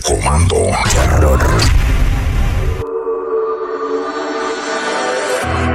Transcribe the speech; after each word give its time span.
El 0.00 0.16
comando 0.16 0.56
terror. 0.94 1.40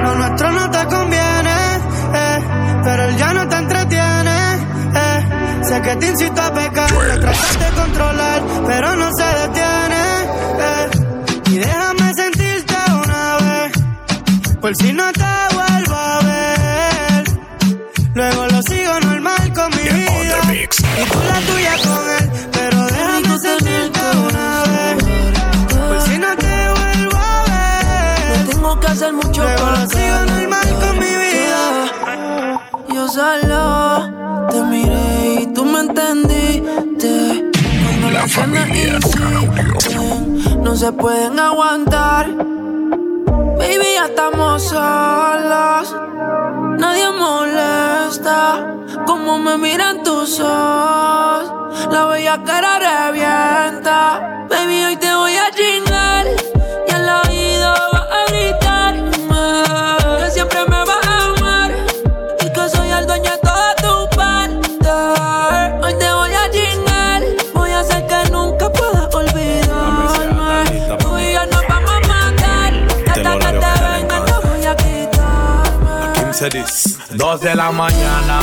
Lo 0.03 0.15
nuestro 0.15 0.51
no 0.51 0.71
te 0.71 0.85
conviene, 0.87 1.57
eh, 2.13 2.39
pero 2.83 3.03
él 3.03 3.17
ya 3.17 3.33
no 3.33 3.47
te 3.47 3.55
entretiene. 3.55 4.37
Eh. 4.95 5.63
Sé 5.63 5.81
que 5.81 5.95
te 5.97 6.07
incito 6.07 6.41
a 6.41 6.53
pecar, 6.53 6.87
te 6.87 7.17
tratas 7.19 7.59
de 7.59 7.81
controlar, 7.81 8.41
pero 8.65 8.95
no 8.95 9.11
se 9.13 9.25
detiene. 9.25 10.03
Eh. 10.59 10.89
Y 11.51 11.57
déjame 11.59 12.13
sentirte 12.15 12.75
una 13.03 13.37
vez, 13.37 13.71
por 14.59 14.75
si 14.75 14.93
no 14.93 15.11
te 15.11 15.55
vuelvo 15.55 15.95
a 15.95 16.19
ver. 16.21 17.23
Luego 18.15 18.47
lo 18.47 18.61
sigo 18.63 18.99
normal 19.01 19.53
con 19.53 19.69
mi 19.69 19.83
vida, 19.83 20.39
y 20.53 20.67
tú 21.11 21.19
la 21.27 21.39
tuya 21.41 21.75
con 21.83 22.09
él, 22.17 22.24
Te 33.15 34.61
miré 34.63 35.43
y 35.43 35.47
tú 35.53 35.63
me 35.63 35.79
entendiste. 35.79 37.49
Cuando 37.85 38.11
La 38.11 38.27
familia 38.27 38.97
insisten, 38.97 40.61
no 40.61 40.75
se 40.75 40.91
pueden 40.91 41.39
aguantar. 41.39 42.27
Baby, 43.57 43.85
ya 43.95 44.07
estamos 44.07 44.63
solos. 44.63 45.95
Nadie 46.77 47.09
molesta. 47.17 48.75
Como 49.07 49.39
me 49.39 49.57
miran 49.59 50.03
tus 50.03 50.41
ojos. 50.41 51.87
La 51.89 52.07
bella 52.07 52.43
cara 52.43 52.79
revienta. 52.79 54.45
Baby, 54.49 54.83
hoy 54.87 54.97
te 54.97 55.15
voy 55.15 55.35
a 55.37 55.51
chingar. 55.51 55.84
Quitarme. 76.49 77.17
Dos 77.17 77.41
de 77.41 77.55
la 77.55 77.71
mañana, 77.71 78.39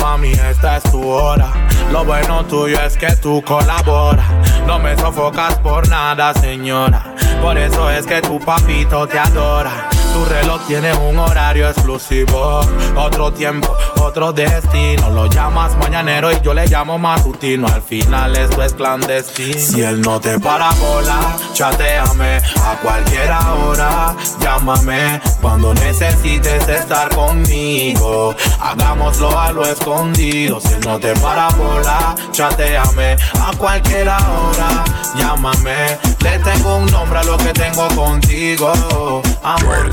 mami, 0.00 0.32
esta 0.32 0.76
es 0.78 0.82
tu 0.84 1.06
hora. 1.08 1.52
Lo 1.90 2.04
bueno 2.04 2.44
tuyo 2.46 2.80
es 2.80 2.96
que 2.96 3.14
tú 3.16 3.42
colaboras. 3.42 4.26
No 4.66 4.78
me 4.78 4.96
sofocas 4.96 5.56
por 5.58 5.88
nada, 5.88 6.32
señora. 6.34 7.14
Por 7.42 7.58
eso 7.58 7.90
es 7.90 8.06
que 8.06 8.22
tu 8.22 8.38
papito 8.40 9.06
te 9.06 9.18
adora. 9.18 9.91
Tu 10.12 10.24
reloj 10.26 10.60
tiene 10.66 10.92
un 10.94 11.18
horario 11.18 11.68
exclusivo. 11.68 12.60
Otro 12.96 13.32
tiempo, 13.32 13.74
otro 14.00 14.32
destino. 14.32 15.08
Lo 15.10 15.26
llamas 15.26 15.76
mañanero 15.76 16.30
y 16.30 16.40
yo 16.42 16.52
le 16.52 16.66
llamo 16.66 16.98
matutino. 16.98 17.66
Al 17.66 17.82
final 17.82 18.36
esto 18.36 18.62
es 18.62 18.74
clandestino. 18.74 19.58
Si 19.58 19.80
él 19.82 20.02
no 20.02 20.20
te 20.20 20.38
para 20.38 20.70
bola, 20.74 21.36
chateame 21.54 22.36
a 22.36 22.76
cualquier 22.82 23.30
hora. 23.30 24.14
Llámame 24.40 25.20
cuando 25.40 25.72
necesites 25.74 26.68
estar 26.68 27.08
conmigo. 27.14 28.34
Hagámoslo 28.60 29.38
a 29.38 29.50
lo 29.52 29.64
escondido. 29.64 30.60
Si 30.60 30.74
él 30.74 30.80
no 30.84 30.98
te 30.98 31.14
para 31.14 31.48
bola, 31.50 32.14
chateame 32.32 33.16
a 33.40 33.56
cualquier 33.56 34.08
hora. 34.08 34.84
Llámame, 35.16 35.98
le 36.20 36.38
tengo 36.38 36.76
un 36.76 36.86
nombre 36.86 37.18
a 37.18 37.24
lo 37.24 37.36
que 37.38 37.52
tengo 37.52 37.88
contigo. 37.88 39.22
Amor 39.42 39.90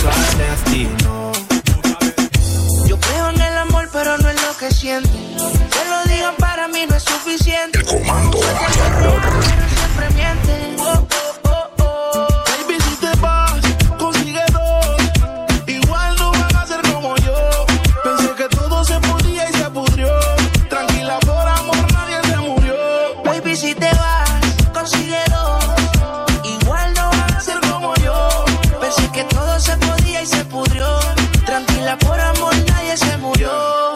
Yo 2.88 3.00
creo 3.00 3.30
en 3.30 3.42
el 3.42 3.58
amor, 3.58 3.90
pero 3.92 4.18
no 4.18 4.30
es 4.30 4.42
lo 4.42 4.58
que 4.58 4.72
siento. 4.72 5.09
Que 5.09 5.90
lo 5.90 6.14
digan 6.14 6.36
para 6.38 6.68
mí 6.68 6.86
no 6.90 6.96
es 6.96 7.03
suficiente. 7.03 7.80
El 7.80 7.86
comando. 7.86 8.40
Siempre 8.40 10.09
mienten. 10.16 10.69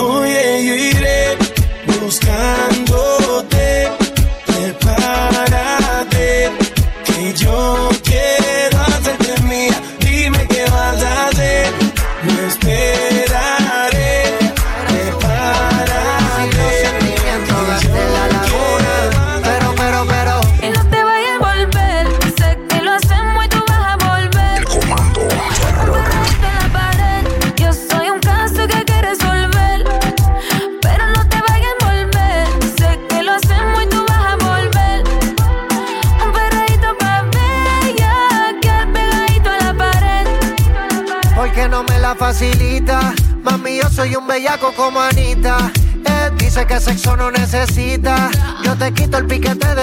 Oye, 0.00 0.64
yo 0.66 0.74
iré 0.76 1.36
buscándote. 2.00 2.97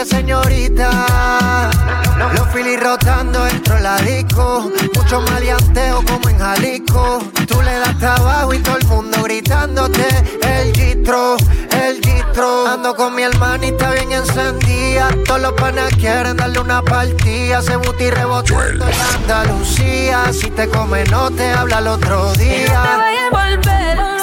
Señorita. 0.06 1.70
Los 2.34 2.48
filis 2.54 2.80
rotando 2.80 3.44
dentro 3.46 3.80
la 3.80 3.98
disco. 3.98 4.72
Mucho 4.96 5.22
maleanteo 5.22 6.04
como 6.06 6.30
en 6.30 6.40
Jalisco. 6.40 7.20
Tú 7.48 7.62
le 7.62 7.74
das 7.80 7.98
trabajo 8.00 8.54
y 8.54 8.60
todo 8.60 8.78
el 8.78 8.86
mundo 8.88 9.24
gritándote. 9.24 10.06
El 10.42 10.74
gistro, 10.74 11.36
el 11.72 11.96
gistro. 12.02 12.68
Ando 12.68 12.96
con 12.96 13.16
mi 13.16 13.24
hermanita 13.24 13.92
bien 13.92 14.12
encendida. 14.12 15.10
Todos 15.26 15.42
los 15.42 15.54
panas 15.54 15.94
quieren 15.96 16.38
darle 16.38 16.60
una 16.60 16.82
partida. 16.82 17.62
Se 17.62 17.76
buti 17.76 18.10
rebotando 18.10 18.88
en 18.88 19.02
Andalucía. 19.16 20.32
Si 20.34 20.50
te 20.52 20.68
come, 20.70 21.04
no 21.06 21.30
te 21.32 21.52
habla 21.52 21.80
el 21.80 21.88
otro 21.88 22.34
día. 22.34 22.84
A. 22.84 24.15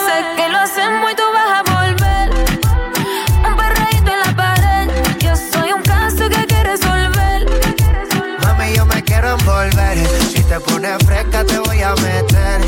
envolver. 9.32 9.98
Si 10.32 10.42
te 10.42 10.60
pones 10.60 10.98
fresca, 11.04 11.44
te 11.44 11.58
voy 11.58 11.82
a 11.82 11.94
meter. 11.94 12.60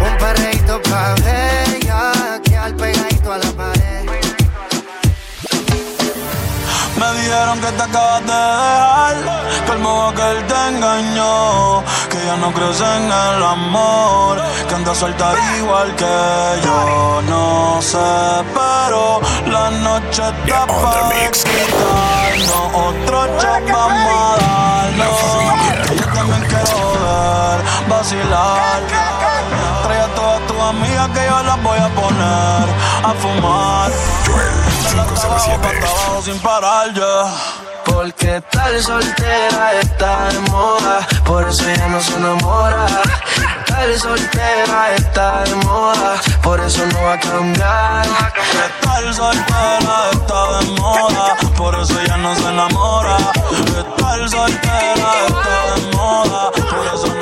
Un 0.00 0.16
perreíto 0.18 0.80
pa' 0.82 1.14
ver. 1.24 1.80
Ya, 1.84 2.40
que 2.42 2.56
al 2.56 2.74
pegadito 2.74 3.32
a 3.32 3.38
la 3.38 3.52
pared. 3.52 3.92
Me 6.98 7.12
dijeron 7.20 7.60
que 7.60 7.72
te 7.72 7.82
acabas 7.82 8.20
de 8.26 8.32
dejar, 8.32 9.16
que 9.66 9.72
el 9.72 9.78
modo 9.78 10.14
que 10.14 10.30
él 10.30 10.46
te 10.46 10.68
engañó, 10.68 11.82
que 12.10 12.18
ya 12.26 12.36
no 12.36 12.52
crees 12.52 12.80
en 12.80 13.06
el 13.06 13.42
amor, 13.42 14.40
que 14.68 14.74
andas 14.74 14.98
suelta 14.98 15.34
igual 15.58 15.96
que 15.96 16.16
yo. 16.64 17.22
No 17.28 17.82
sé, 17.82 17.98
pero 18.54 19.20
la 19.50 19.70
noche 19.70 20.22
está 20.22 20.66
para 20.66 21.30
quitarnos 21.32 22.62
otro 22.72 23.26
shot 23.40 23.72
vamos 23.72 24.31
vacilar. 28.12 28.82
Trae 29.82 30.00
a 30.00 30.08
todas 30.14 30.46
tus 30.46 30.58
amigas 30.58 31.08
que 31.10 31.24
yo 31.24 31.42
las 31.42 31.62
voy 31.62 31.78
a 31.78 31.88
poner 31.88 32.68
a 33.04 33.14
fumar. 33.18 33.90
Joel 34.26 34.50
507. 34.90 35.80
Trabajo 35.80 36.22
sin 36.22 36.38
parar 36.40 36.92
ya. 36.94 37.34
Porque 37.84 38.40
tal 38.50 38.82
soltera 38.82 39.72
está 39.80 40.28
de 40.28 40.38
moda, 40.50 41.06
por 41.24 41.48
eso 41.48 41.68
ella 41.68 41.88
no 41.88 42.00
se 42.00 42.14
enamora. 42.14 42.86
Tal 43.66 43.98
soltera 43.98 44.94
está 44.94 45.42
de 45.42 45.54
moda, 45.56 46.14
por 46.42 46.60
eso 46.60 46.86
no 46.86 47.02
va 47.02 47.14
a 47.14 47.20
cambiar. 47.20 48.06
Estar 48.06 49.14
soltera 49.14 50.10
está 50.12 50.58
de 50.58 50.66
moda, 50.80 51.36
por 51.56 51.74
eso 51.74 52.00
ella 52.00 52.16
no 52.18 52.34
se 52.36 52.48
enamora. 52.48 53.16
Estar 53.16 54.28
soltera 54.30 55.10
está 55.26 55.74
de 55.74 55.96
moda, 55.96 56.50
por 56.52 56.86
eso 56.86 57.06
no 57.06 57.10
va 57.10 57.10
a 57.10 57.10
cambiar. 57.10 57.21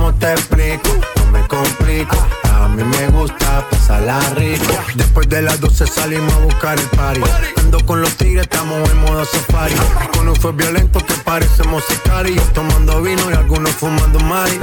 ¿Cómo 0.00 0.14
te 0.14 0.32
explico? 0.32 0.88
No 1.16 1.26
me 1.30 1.46
complico. 1.46 2.16
A 2.54 2.68
mí 2.68 2.82
me 2.82 3.08
gusta 3.08 3.68
pasarla 3.70 4.18
rico. 4.34 4.72
Después 4.94 5.28
de 5.28 5.42
las 5.42 5.60
12 5.60 5.86
salimos 5.86 6.32
a 6.32 6.38
buscar 6.38 6.78
el 6.78 6.86
party. 6.86 7.20
Ando 7.58 7.84
con 7.84 8.00
los 8.00 8.16
tigres, 8.16 8.44
estamos 8.44 8.88
en 8.88 8.98
modo 9.02 9.26
safari. 9.26 9.74
Con 10.16 10.26
un 10.26 10.36
fue 10.36 10.52
violento 10.52 11.00
que 11.00 11.12
parecemos 11.22 11.84
sicarios. 11.84 12.42
Tomando 12.54 13.02
vino 13.02 13.30
y 13.30 13.34
algunos 13.34 13.72
fumando 13.72 14.18
mari. 14.20 14.58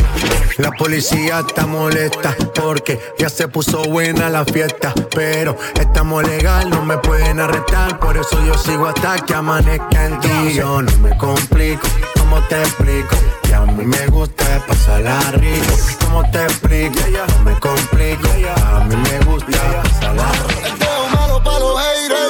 La 0.57 0.71
policía 0.71 1.43
está 1.47 1.67
molesta 1.67 2.35
porque 2.55 2.99
ya 3.19 3.29
se 3.29 3.47
puso 3.47 3.83
buena 3.83 4.31
la 4.31 4.43
fiesta. 4.43 4.91
Pero 5.13 5.55
estamos 5.79 6.23
legal, 6.23 6.67
no 6.71 6.83
me 6.83 6.97
pueden 6.97 7.39
arrestar. 7.39 7.99
Por 7.99 8.17
eso 8.17 8.43
yo 8.43 8.57
sigo 8.57 8.87
hasta 8.87 9.19
que 9.19 9.35
amanezca 9.35 10.03
en 10.03 10.19
ti. 10.19 10.53
Yo 10.55 10.81
no 10.81 10.97
me 10.97 11.15
complico, 11.15 11.87
¿cómo 12.29 12.41
te 12.47 12.59
explico? 12.61 13.15
Que 13.43 13.53
a 13.53 13.61
mí 13.61 13.85
me 13.85 14.07
gusta 14.07 14.45
pasarla 14.67 15.19
rico. 15.31 15.77
¿Cómo 16.03 16.29
te 16.31 16.43
explico? 16.43 16.99
No 17.27 17.43
me 17.43 17.59
complico, 17.59 18.27
a 18.65 18.79
mí 18.85 18.95
me 18.95 19.19
gusta 19.25 19.81
pasarla 19.83 20.31
rico. 20.47 20.77
Dejo 20.79 21.07
malo 21.15 21.43
pa' 21.43 21.59
los 21.59 21.79
haters. 21.79 22.26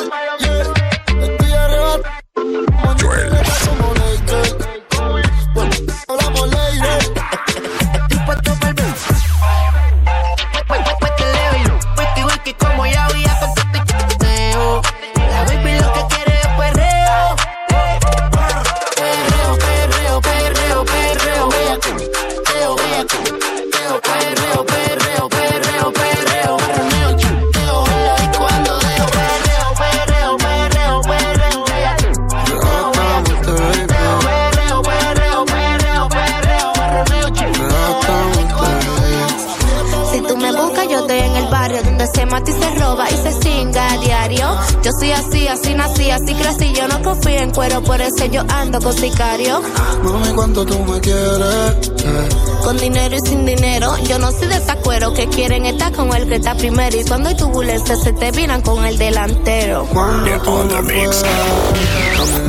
En 47.37 47.51
cuero, 47.51 47.83
por 47.83 48.01
eso 48.01 48.25
yo 48.25 48.41
ando 48.49 48.79
con 48.79 48.93
sicario. 48.93 49.61
Mami, 50.03 50.29
¿cuánto 50.33 50.65
tú 50.65 50.79
me 50.79 50.99
quieres? 50.99 51.75
Eh. 52.03 52.29
Con 52.63 52.77
dinero 52.77 53.15
y 53.15 53.19
sin 53.19 53.45
dinero, 53.45 53.95
yo 54.05 54.17
no 54.17 54.31
soy 54.31 54.47
de 54.47 54.55
esta 54.55 54.75
cuero 54.77 55.13
que 55.13 55.27
quieren 55.27 55.65
estar 55.65 55.91
con 55.93 56.13
el 56.15 56.27
que 56.27 56.35
está 56.35 56.55
primero. 56.55 56.99
Y 56.99 57.03
cuando 57.03 57.29
hay 57.29 57.35
turbulencias, 57.35 58.01
se 58.01 58.13
te 58.13 58.31
viran 58.31 58.61
con 58.61 58.83
el 58.85 58.97
delantero. 58.97 59.85
Cuando 59.93 60.41
tú 60.41 60.51
on 60.51 60.67
the 60.67 60.81
mix. 60.81 61.23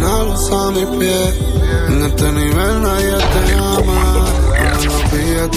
puedas 0.00 0.52
a 0.52 0.70
mis 0.70 0.86
pies. 0.98 1.34
En 1.88 2.02
este 2.04 2.32
nivel 2.32 2.82
nadie 2.82 3.12
te 3.18 3.54
ama. 3.54 3.87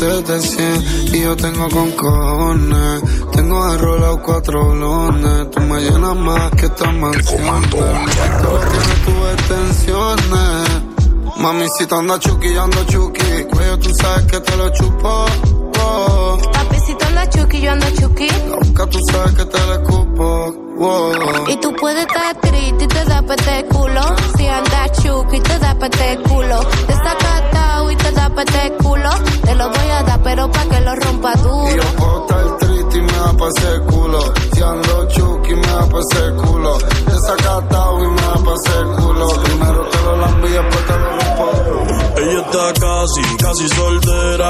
Ahora 0.01 0.15
los 0.15 0.23
billetes 0.23 0.27
de 0.27 0.41
100 0.41 1.15
y 1.15 1.21
yo 1.21 1.35
tengo 1.35 1.69
con 1.69 1.91
cojones. 1.91 3.03
Tengo 3.31 3.73
enrolado 3.73 4.21
cuatro 4.23 4.71
blones. 4.71 5.51
Tú 5.51 5.61
me 5.61 5.79
llenas 5.81 6.15
más 6.15 6.51
que 6.51 6.65
estas 6.65 6.93
mansiones. 6.93 7.69
Todo 7.69 8.59
tiene 8.59 8.95
tus 9.05 9.31
extensiones. 9.33 10.69
Mamicita 11.37 11.97
anda 11.97 12.19
chuki, 12.19 12.53
yo 12.53 12.63
ando 12.63 12.83
chuki. 12.85 13.43
Cuello 13.51 13.77
tú 13.77 13.89
sabes 13.93 14.25
que 14.25 14.39
te 14.39 14.57
lo 14.57 14.69
chupo. 14.69 15.25
Si 16.85 16.95
tú 16.95 17.05
andas 17.05 17.29
chuki, 17.29 17.61
yo 17.61 17.71
ando 17.71 17.87
chuki. 17.99 18.27
La 18.27 18.55
boca 18.57 18.85
tú 18.87 18.99
sabes 19.11 19.33
que 19.35 19.45
te 19.45 19.67
la 19.67 19.73
escupo. 19.75 20.53
Wow. 20.77 21.13
Y 21.47 21.55
tú 21.57 21.73
puedes 21.79 22.01
estar 22.07 22.35
triste 22.41 22.83
y 22.85 22.87
te 22.87 23.05
da 23.05 23.21
pete 23.21 23.65
culo. 23.71 24.01
Si 24.37 24.47
andas 24.47 24.91
chuki, 25.01 25.39
te 25.39 25.59
da 25.59 25.75
pete 25.75 26.19
culo. 26.27 26.59
Desacatado 26.87 27.91
y 27.91 27.95
te 27.97 28.11
da 28.11 28.29
pete 28.29 28.73
culo. 28.83 29.09
Te 29.43 29.55
lo 29.55 29.69
voy 29.69 29.89
a 29.91 30.03
dar, 30.03 30.23
pero 30.23 30.51
pa' 30.51 30.65
que 30.65 30.79
lo 30.81 30.95
rompa 30.95 31.33
Y 31.33 31.37
yo 31.37 31.43
duro. 31.43 31.83
puedo 31.97 32.21
estar 32.21 32.57
triste 32.57 32.97
y 32.97 33.01
me 33.01 33.11
da 33.13 33.33
pa' 33.37 33.47
ese 33.55 33.79
culo. 33.91 34.33
Si 34.53 34.61
ando 34.61 35.07
chuki 35.09 35.55
me 35.55 35.67
da 35.67 35.85
pa' 35.87 35.99
ese 35.99 36.31
culo. 36.41 36.77
Desacatado 37.05 38.03
y 38.03 38.07
me 38.07 38.21
da 38.21 38.33
pa' 38.33 38.55
ese 38.55 39.01
culo. 39.01 39.27
Primero 39.43 39.85
te 39.89 40.01
lo 40.01 40.17
lambí, 40.17 40.49
después 40.49 40.85
te 40.87 40.97
lo 40.97 41.09
rompo. 41.17 41.49
Ella 42.17 42.41
está 42.41 42.73
casi, 42.73 43.37
casi 43.37 43.69
soltera. 43.69 44.49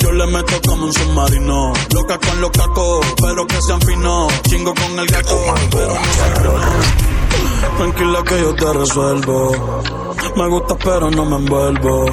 Yo 0.00 0.12
le 0.12 0.26
meto 0.26 0.60
como 0.66 0.86
un 0.86 0.92
submarino. 0.92 1.72
Loca 1.94 2.18
con 2.18 2.40
los 2.40 2.50
cacos, 2.50 3.06
pero 3.20 3.46
que 3.46 3.62
sean 3.62 3.80
finos. 3.82 4.32
Chingo 4.48 4.74
con 4.74 4.98
el 4.98 5.06
gato, 5.06 5.38
pero 5.70 5.94
no 5.94 7.14
Tranquila 7.78 8.22
que 8.22 8.40
yo 8.40 8.54
te 8.54 8.72
resuelvo. 8.72 9.82
Me 10.36 10.48
gusta, 10.48 10.76
pero 10.76 11.10
no 11.10 11.24
me 11.24 11.36
envuelvo. 11.36 12.04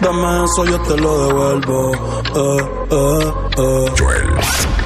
Dame 0.00 0.44
eso, 0.44 0.64
yo 0.64 0.80
te 0.82 0.96
lo 0.96 1.26
devuelvo. 1.26 1.92
Eh, 2.34 2.64
eh, 2.90 3.32
eh. 3.58 4.85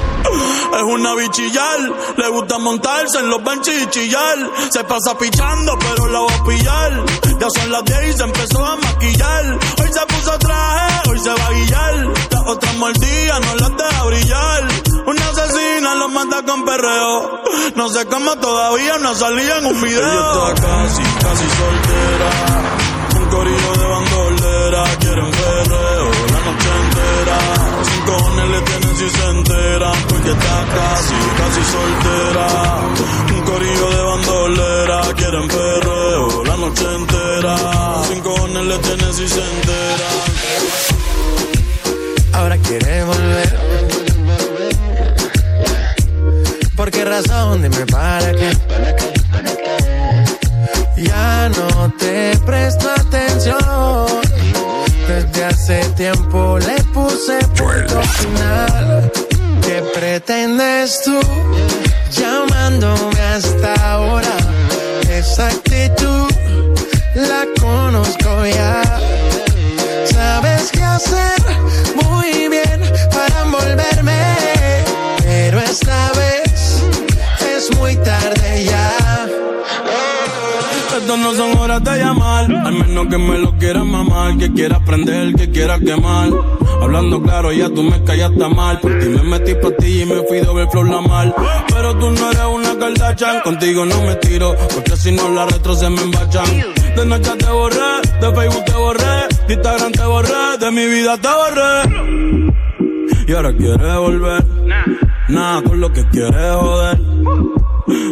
Es 0.73 0.83
una 0.83 1.15
bichillar, 1.15 1.79
le 2.15 2.27
gusta 2.29 2.57
montarse 2.57 3.19
en 3.19 3.29
los 3.29 3.43
benches 3.43 3.83
y 3.83 3.87
chillar. 3.87 4.37
Se 4.69 4.83
pasa 4.85 5.17
pichando, 5.17 5.77
pero 5.79 6.07
la 6.07 6.21
va 6.21 6.33
a 6.33 6.43
pillar. 6.45 7.05
Ya 7.39 7.49
son 7.49 7.71
las 7.71 7.83
10 7.83 8.07
y 8.07 8.13
se 8.17 8.23
empezó 8.23 8.65
a 8.65 8.75
maquillar. 8.77 9.59
Hoy 9.79 9.89
se 9.91 10.05
puso 10.05 10.39
traje, 10.39 11.09
hoy 11.09 11.19
se 11.19 11.29
va 11.29 11.47
a 11.47 11.51
guillar. 11.51 12.07
Las 12.31 12.47
otras 12.47 12.75
mordidas 12.75 13.39
no 13.41 13.55
las 13.55 13.77
deja 13.77 14.03
brillar. 14.05 14.67
Una 15.05 15.29
asesina 15.29 15.95
lo 15.95 16.09
manda 16.09 16.41
con 16.43 16.63
perreo. 16.63 17.41
No 17.75 17.89
sé 17.89 18.05
cómo 18.05 18.35
todavía 18.37 18.97
no 18.99 19.13
salía 19.13 19.57
en 19.57 19.65
un 19.65 19.81
video. 19.81 20.01
Ella 20.01 20.53
está 20.53 20.67
casi, 20.67 21.03
casi 21.03 21.47
soltera. 21.59 23.19
Un 23.19 23.25
corillo 23.29 23.73
de 23.73 23.85
bandolera, 23.85 24.83
quieren 24.99 25.31
perreo 25.31 26.11
la 26.31 26.39
noche 26.39 26.69
entera 26.81 27.71
cojones 28.05 28.49
le 28.49 28.61
tienen 28.61 28.90
si 29.01 29.09
se 29.09 29.25
entera? 29.29 29.91
Porque 30.09 30.29
está 30.29 30.65
casi, 30.77 31.15
casi 31.39 31.61
soltera. 31.75 32.47
Un 33.35 33.41
corillo 33.41 33.89
de 33.95 34.01
bandolera, 34.09 35.01
quieren 35.15 35.47
perreo 35.47 36.43
la 36.45 36.57
noche 36.57 36.85
entera. 36.95 37.55
Sin 38.07 38.19
cojones 38.21 38.65
le 38.65 38.77
tienen 38.79 39.13
si 39.13 39.27
se 39.27 39.41
entera. 39.53 40.07
Ahora 42.33 42.57
quiere 42.57 43.03
volver. 43.03 43.59
¿Por 46.75 46.91
qué 46.91 47.05
razón? 47.05 47.61
Dime 47.63 47.85
para 47.87 48.31
qué. 48.33 48.57
Ya 50.97 51.49
no 51.49 51.91
te 51.97 52.37
presto 52.45 52.87
hace 55.71 55.89
tiempo 55.91 56.59
le 56.59 56.83
puse 56.93 57.39
punto 57.55 58.01
final. 58.01 59.11
¿Qué 59.61 59.81
pretendes 59.93 61.01
tú 61.03 61.19
llamándome 62.11 63.21
hasta 63.21 63.73
ahora? 63.93 64.35
Esa 65.09 65.47
actitud 65.47 66.29
la 67.15 67.45
conozco 67.59 68.45
ya. 68.45 68.81
Sabes 70.05 70.71
qué 70.71 70.83
hacer 70.83 71.41
muy 72.03 72.49
bien 72.49 72.81
para 73.11 73.41
envolverme, 73.41 74.35
pero 75.23 75.59
esta 75.61 76.11
vez 76.13 76.83
es 77.55 77.77
muy 77.77 77.95
tarde 77.97 78.65
ya. 78.65 78.80
No 81.17 81.33
son 81.33 81.57
horas 81.57 81.83
de 81.83 81.97
llamar. 81.97 82.45
Al 82.45 82.73
menos 82.73 83.07
que 83.07 83.17
me 83.17 83.37
lo 83.37 83.57
quieras 83.57 83.83
mamar. 83.83 84.37
Que 84.37 84.53
quiera 84.53 84.79
prender, 84.83 85.35
que 85.35 85.51
quiera 85.51 85.77
quemar. 85.77 86.29
Hablando 86.81 87.21
claro, 87.21 87.51
ya 87.51 87.67
tú 87.69 87.83
me 87.83 88.01
callaste 88.05 88.47
mal. 88.47 88.79
Por 88.79 88.97
ti 88.97 89.07
me 89.07 89.21
metí 89.23 89.53
pa' 89.55 89.71
ti 89.71 90.01
y 90.03 90.05
me 90.05 90.23
fui 90.23 90.39
de 90.39 90.53
ver 90.53 90.69
flor 90.69 90.87
la 90.87 91.01
mal. 91.01 91.35
Pero 91.67 91.97
tú 91.97 92.11
no 92.11 92.31
eres 92.31 92.45
una 92.53 92.79
Kardashian. 92.79 93.41
Contigo 93.41 93.85
no 93.85 94.01
me 94.03 94.15
tiro, 94.15 94.55
porque 94.73 94.95
si 94.95 95.11
no 95.11 95.27
la 95.29 95.45
retro 95.47 95.75
se 95.75 95.89
me 95.89 96.01
embachan. 96.01 96.45
De 96.95 97.05
noche 97.05 97.31
te 97.37 97.51
borré, 97.51 98.01
de 98.21 98.33
Facebook 98.33 98.65
te 98.65 98.73
borré, 98.73 99.27
de 99.47 99.53
Instagram 99.53 99.91
te 99.91 100.05
borré, 100.05 100.57
de 100.59 100.71
mi 100.71 100.85
vida 100.85 101.17
te 101.17 101.27
borré. 101.27 101.71
Y 103.27 103.33
ahora 103.33 103.53
quieres 103.53 103.95
volver. 103.97 104.45
Nada 105.27 105.61
con 105.61 105.79
lo 105.81 105.91
que 105.91 106.07
quieres 106.07 106.55
joder 106.55 107.60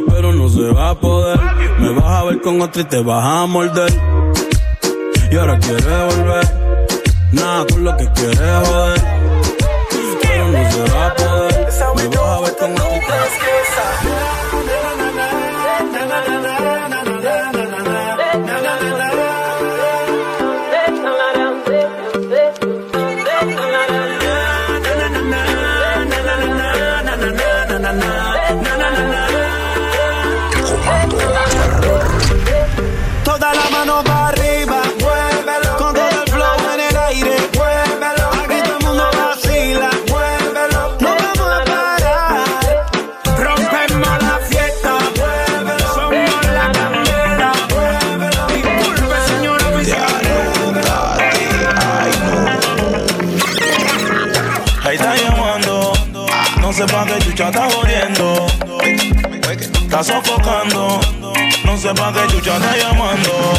pero 0.10 0.34
no 0.34 0.50
se 0.50 0.72
va 0.72 0.92
a 0.92 0.96
poder. 0.96 1.40
Me 1.80 1.94
vas 1.94 2.06
a 2.06 2.24
ver 2.26 2.42
con 2.42 2.62
otro 2.62 2.82
y 2.82 2.86
te 2.86 3.02
vas 3.02 3.24
a 3.26 3.46
morder. 3.46 3.94
Y 5.32 5.38
ahora 5.38 5.60
quieres 5.60 5.86
volver, 5.86 6.46
nada 7.32 7.66
con 7.68 7.84
lo 7.84 7.96
que 7.98 8.12
quieres 8.14 8.40
joder. 8.40 9.02
Pero 10.22 10.48
no 10.48 10.72
se 10.72 10.92
va 10.92 11.08
a 11.08 11.16
poder. 11.16 12.39
Está 60.00 60.04
sofocando. 60.04 61.00
No 61.66 61.78
sé 61.78 61.94
pa' 61.94 62.14
qué 62.14 62.28
chucha 62.28 62.56
está 62.58 62.78
llamando. 62.78 63.54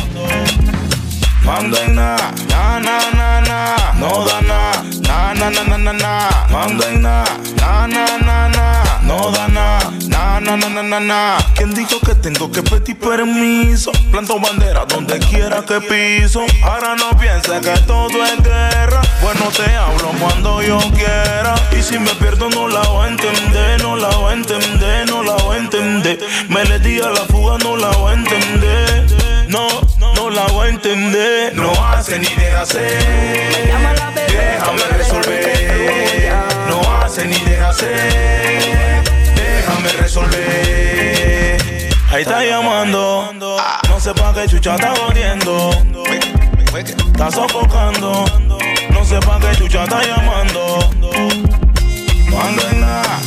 Mando 1.44 1.76
en 1.78 1.94
na, 1.94 2.16
na, 2.48 2.80
na, 2.80 3.10
na, 3.10 3.40
na. 3.40 3.92
No 3.98 4.24
da 4.24 4.40
na, 4.40 4.82
na, 5.02 5.34
na, 5.34 5.50
na, 5.50 5.64
na, 5.64 5.78
na, 5.78 5.92
na. 5.92 6.30
Na, 6.50 7.86
na, 7.86 7.86
na, 7.86 8.18
na, 8.18 8.48
na. 8.48 8.89
No 9.10 9.32
da 9.32 9.48
na, 9.48 9.80
na, 10.06 10.38
na, 10.38 10.56
na, 10.56 10.68
na, 10.68 10.82
na, 10.84 11.00
na. 11.00 11.38
¿Quién 11.56 11.74
dijo 11.74 11.98
que 11.98 12.14
tengo 12.14 12.48
que 12.52 12.62
pedir 12.62 12.96
permiso? 12.96 13.90
Planto 14.12 14.38
bandera 14.38 14.84
donde 14.84 15.18
quiera 15.18 15.64
que 15.64 15.80
piso. 15.80 16.46
Ahora 16.62 16.94
no 16.94 17.18
pienses 17.18 17.60
que 17.60 17.76
todo 17.88 18.24
es 18.24 18.40
guerra. 18.40 19.02
Bueno, 19.20 19.50
te 19.50 19.74
hablo 19.74 20.12
cuando 20.20 20.62
yo 20.62 20.78
quiera. 20.94 21.56
Y 21.76 21.82
si 21.82 21.98
me 21.98 22.14
pierdo, 22.20 22.50
no 22.50 22.68
la 22.68 22.82
voy 22.82 23.06
a 23.06 23.08
entender, 23.08 23.82
no 23.82 23.96
la 23.96 24.10
voy 24.10 24.30
a 24.30 24.36
entender, 24.36 25.10
no 25.10 25.24
la 25.24 25.34
voy 25.42 25.56
a 25.56 25.58
entender. 25.58 26.20
Me 26.48 26.64
le 26.66 26.78
di 26.78 27.00
a 27.00 27.08
la 27.08 27.24
fuga, 27.32 27.58
no 27.58 27.76
la 27.76 27.88
voy 27.88 28.12
a 28.12 28.14
entender. 28.14 29.06
No, 29.48 29.66
no 30.30 30.36
la 30.36 30.46
voy 30.52 30.66
a 30.66 30.70
entender. 30.70 31.54
No 31.54 31.72
hace 31.86 32.18
ni 32.18 32.26
deja 32.26 32.62
hacer. 32.62 32.84
Déjame 34.28 34.84
resolver. 34.96 36.32
No 36.68 36.80
hace 36.96 37.26
ni 37.26 37.38
deja 37.40 37.68
hacer. 37.68 39.02
Déjame 39.34 39.92
resolver. 39.92 41.58
Ahí 42.10 42.22
está 42.22 42.44
llamando. 42.44 43.32
No 43.34 44.00
sé 44.00 44.14
pa' 44.14 44.32
qué 44.34 44.46
chucha 44.46 44.74
está 44.76 44.94
jodiendo. 44.96 45.70
Está 46.74 47.30
sofocando. 47.30 48.24
No 48.90 49.04
sé 49.04 49.18
pa' 49.20 49.40
qué 49.40 49.56
chucha 49.56 49.84
está 49.84 50.02
llamando. 50.02 50.90
Cuando 52.30 52.62
es 52.62 52.72
nada, 52.74 53.20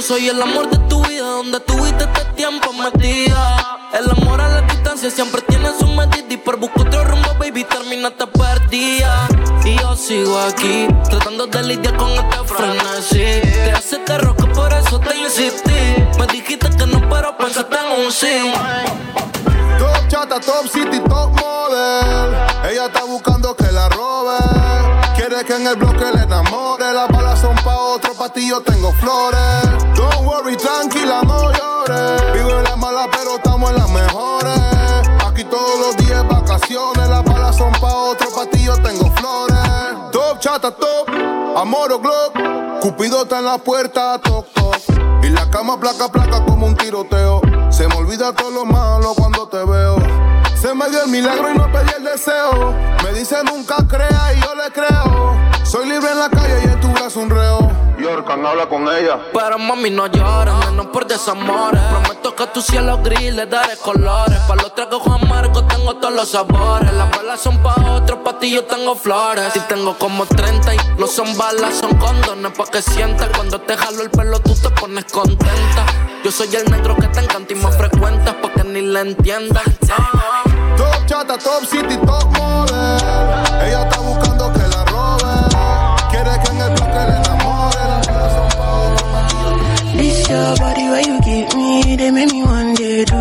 Gusto, 0.00 0.14
soy 0.14 0.28
el 0.28 0.40
amor 0.40 0.70
de 0.70 0.78
tu 0.88 1.04
vida, 1.04 1.26
donde 1.26 1.60
tuviste 1.60 2.04
este 2.04 2.24
tiempo 2.34 2.72
metida. 2.72 3.78
El 3.92 4.10
amor 4.10 4.40
a 4.40 4.48
la 4.48 4.60
distancia 4.62 5.10
siempre 5.10 5.42
tiene 5.42 5.68
su 5.78 5.86
medida 5.88 6.24
y 6.28 6.36
por 6.38 6.58
buscar 6.58 6.86
otro 6.86 7.04
rumbo, 7.04 7.34
baby, 7.38 7.64
terminaste 7.64 8.26
perdida. 8.26 9.28
Y 9.62 9.76
yo 9.78 9.94
sigo 9.96 10.38
aquí, 10.38 10.86
tratando 11.08 11.46
de 11.48 11.62
lidiar 11.64 11.96
con 11.98 12.10
este 12.12 12.38
frenesí. 12.46 13.40
Te 13.42 13.72
hace 13.72 13.98
terror 13.98 14.34
que 14.36 14.46
por 14.46 14.72
eso 14.72 14.98
te 15.00 15.16
insistí. 15.16 16.06
Me 16.18 16.26
dijiste 16.32 16.70
que 16.70 16.86
no, 16.86 17.06
pero 17.10 17.36
pensaste 17.36 17.76
en 17.76 18.04
un 18.04 18.12
sí. 18.12 18.52
Top 19.78 20.08
chata, 20.08 20.40
top 20.40 20.66
city, 20.72 21.00
top 21.00 21.30
model. 21.40 22.34
Ella 22.70 22.86
está 22.86 23.04
buscando 23.04 23.54
que 23.54 23.70
la 23.70 23.88
robe. 23.90 24.38
Quiere 25.16 25.44
que 25.44 25.56
en 25.56 25.66
el 25.66 25.76
bloque 25.76 26.04
le 26.14 26.22
enamore. 26.22 26.79
Las 28.20 28.28
balas 28.28 28.28
son 28.28 28.28
pa' 28.28 28.28
otro, 28.28 28.28
pa' 28.28 28.28
ti 28.34 28.48
yo 28.48 28.60
tengo 28.60 28.92
flores. 28.92 29.94
Don't 29.94 30.26
worry, 30.26 30.56
tranquila, 30.56 31.22
no 31.22 31.50
llores. 31.52 32.32
Vivo 32.34 32.50
en 32.50 32.64
la 32.64 32.76
mala, 32.76 33.08
pero 33.10 33.36
estamos 33.36 33.70
en 33.70 33.76
las 33.76 33.90
mejores. 33.90 34.60
Aquí 35.26 35.44
todos 35.44 35.78
los 35.80 35.96
días 35.96 36.28
vacaciones. 36.28 37.08
Las 37.08 37.24
balas 37.24 37.56
son 37.56 37.72
pa' 37.72 37.94
otro, 37.94 38.28
pa' 38.34 38.46
ti 38.46 38.64
yo 38.64 38.76
tengo 38.82 39.10
flores. 39.12 39.58
Top 40.12 40.38
chata, 40.38 40.70
top. 40.70 41.08
Amor 41.56 41.92
o 41.92 41.98
glock. 41.98 42.80
Cupido 42.80 43.22
está 43.22 43.38
en 43.38 43.46
la 43.46 43.58
puerta, 43.58 44.18
toc, 44.18 44.46
toc. 44.52 44.76
Y 45.22 45.30
la 45.30 45.48
cama 45.50 45.80
placa, 45.80 46.08
placa 46.08 46.44
como 46.44 46.66
un 46.66 46.76
tiroteo. 46.76 47.40
Se 47.70 47.88
me 47.88 47.94
olvida 47.94 48.34
todo 48.34 48.50
lo 48.50 48.66
malo 48.66 49.14
cuando 49.16 49.48
te 49.48 49.64
veo. 49.64 49.96
Se 50.60 50.74
me 50.74 50.90
dio 50.90 51.04
el 51.04 51.10
milagro 51.10 51.50
y 51.50 51.56
no 51.56 51.72
pedí 51.72 51.90
el 51.96 52.04
deseo. 52.04 52.74
Me 53.02 53.18
dice 53.18 53.36
nunca 53.44 53.76
crea 53.88 54.34
y 54.36 54.40
yo 54.40 54.54
le 54.54 54.70
creo. 54.72 55.59
Soy 55.70 55.88
libre 55.88 56.10
en 56.10 56.18
la 56.18 56.28
calle 56.28 56.62
y 56.64 56.68
en 56.68 56.80
tu 56.80 56.88
brazo 56.88 57.20
un 57.20 57.30
reo. 57.30 57.70
Yorkan, 57.96 58.44
habla 58.44 58.68
con 58.68 58.88
ella. 58.88 59.20
Pero 59.32 59.56
mami, 59.56 59.88
no 59.88 60.08
llores, 60.08 60.52
menos 60.66 60.86
por 60.86 61.06
desamores. 61.06 61.80
Prometo 61.80 62.34
que 62.34 62.46
tu 62.48 62.60
cielo 62.60 62.98
gris 63.04 63.32
le 63.32 63.46
daré 63.46 63.76
colores. 63.76 64.36
Pa' 64.48 64.56
los 64.56 64.74
tragos 64.74 65.06
amargos 65.06 65.68
tengo 65.68 65.94
todos 65.94 66.12
los 66.12 66.28
sabores. 66.28 66.92
Las 66.92 67.16
balas 67.16 67.40
son 67.40 67.62
pa' 67.62 67.76
otros, 67.88 68.18
pa' 68.24 68.36
ti 68.40 68.50
yo 68.50 68.64
tengo 68.64 68.96
flores. 68.96 69.54
Y 69.54 69.60
tengo 69.60 69.96
como 69.96 70.26
30 70.26 70.74
y 70.74 70.78
no 70.98 71.06
son 71.06 71.38
balas, 71.38 71.76
son 71.76 71.96
condones. 71.98 72.50
Pa' 72.50 72.66
que 72.66 72.82
sientas 72.82 73.28
cuando 73.36 73.60
te 73.60 73.76
jalo 73.76 74.02
el 74.02 74.10
pelo, 74.10 74.40
tú 74.40 74.52
te 74.56 74.70
pones 74.70 75.04
contenta. 75.04 75.86
Yo 76.24 76.32
soy 76.32 76.48
el 76.56 76.68
negro 76.68 76.96
que 76.96 77.06
te 77.06 77.20
encanta 77.20 77.52
y 77.52 77.56
más 77.56 77.76
frecuentas 77.76 78.34
pa' 78.42 78.52
que 78.54 78.64
ni 78.64 78.80
la 78.80 79.02
entiendas. 79.02 79.62
Top 80.76 81.06
chata, 81.06 81.38
top 81.38 81.64
city, 81.64 81.96
top 81.98 82.26
model. 82.36 82.74
Ella 83.62 83.82
está 83.82 84.00
buscando 84.00 84.29
your 90.30 90.56
body 90.56 90.84
where 90.92 91.02
you 91.08 91.16
give 91.20 91.54
me, 91.56 91.96
they 91.96 92.10
make 92.10 92.32
me 92.32 92.42
one 92.42 92.74
day 92.74 93.04
do, 93.04 93.16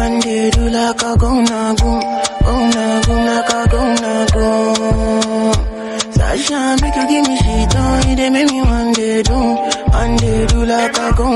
one 0.00 0.20
day 0.20 0.50
do 0.50 0.68
like 0.70 1.02
a 1.02 1.16
go 1.16 1.40
na 1.40 1.74
go, 1.74 1.92
go 2.44 2.54
na 2.74 3.02
go 3.06 3.14
like 3.28 3.50
a 3.50 3.68
go 3.70 3.80
na 4.02 4.26
go. 4.34 5.52
Sasha 6.16 6.76
make 6.82 6.94
you 6.96 7.06
give 7.08 7.28
me 7.28 7.36
shit 7.38 7.76
on, 7.76 8.16
they 8.16 8.30
make 8.30 8.50
me 8.50 8.60
one 8.62 8.92
day 8.92 9.22
do, 9.22 9.34
one 9.34 10.16
day 10.16 10.46
do 10.46 10.64
like 10.64 10.96
a 10.96 11.12
go 11.16 11.26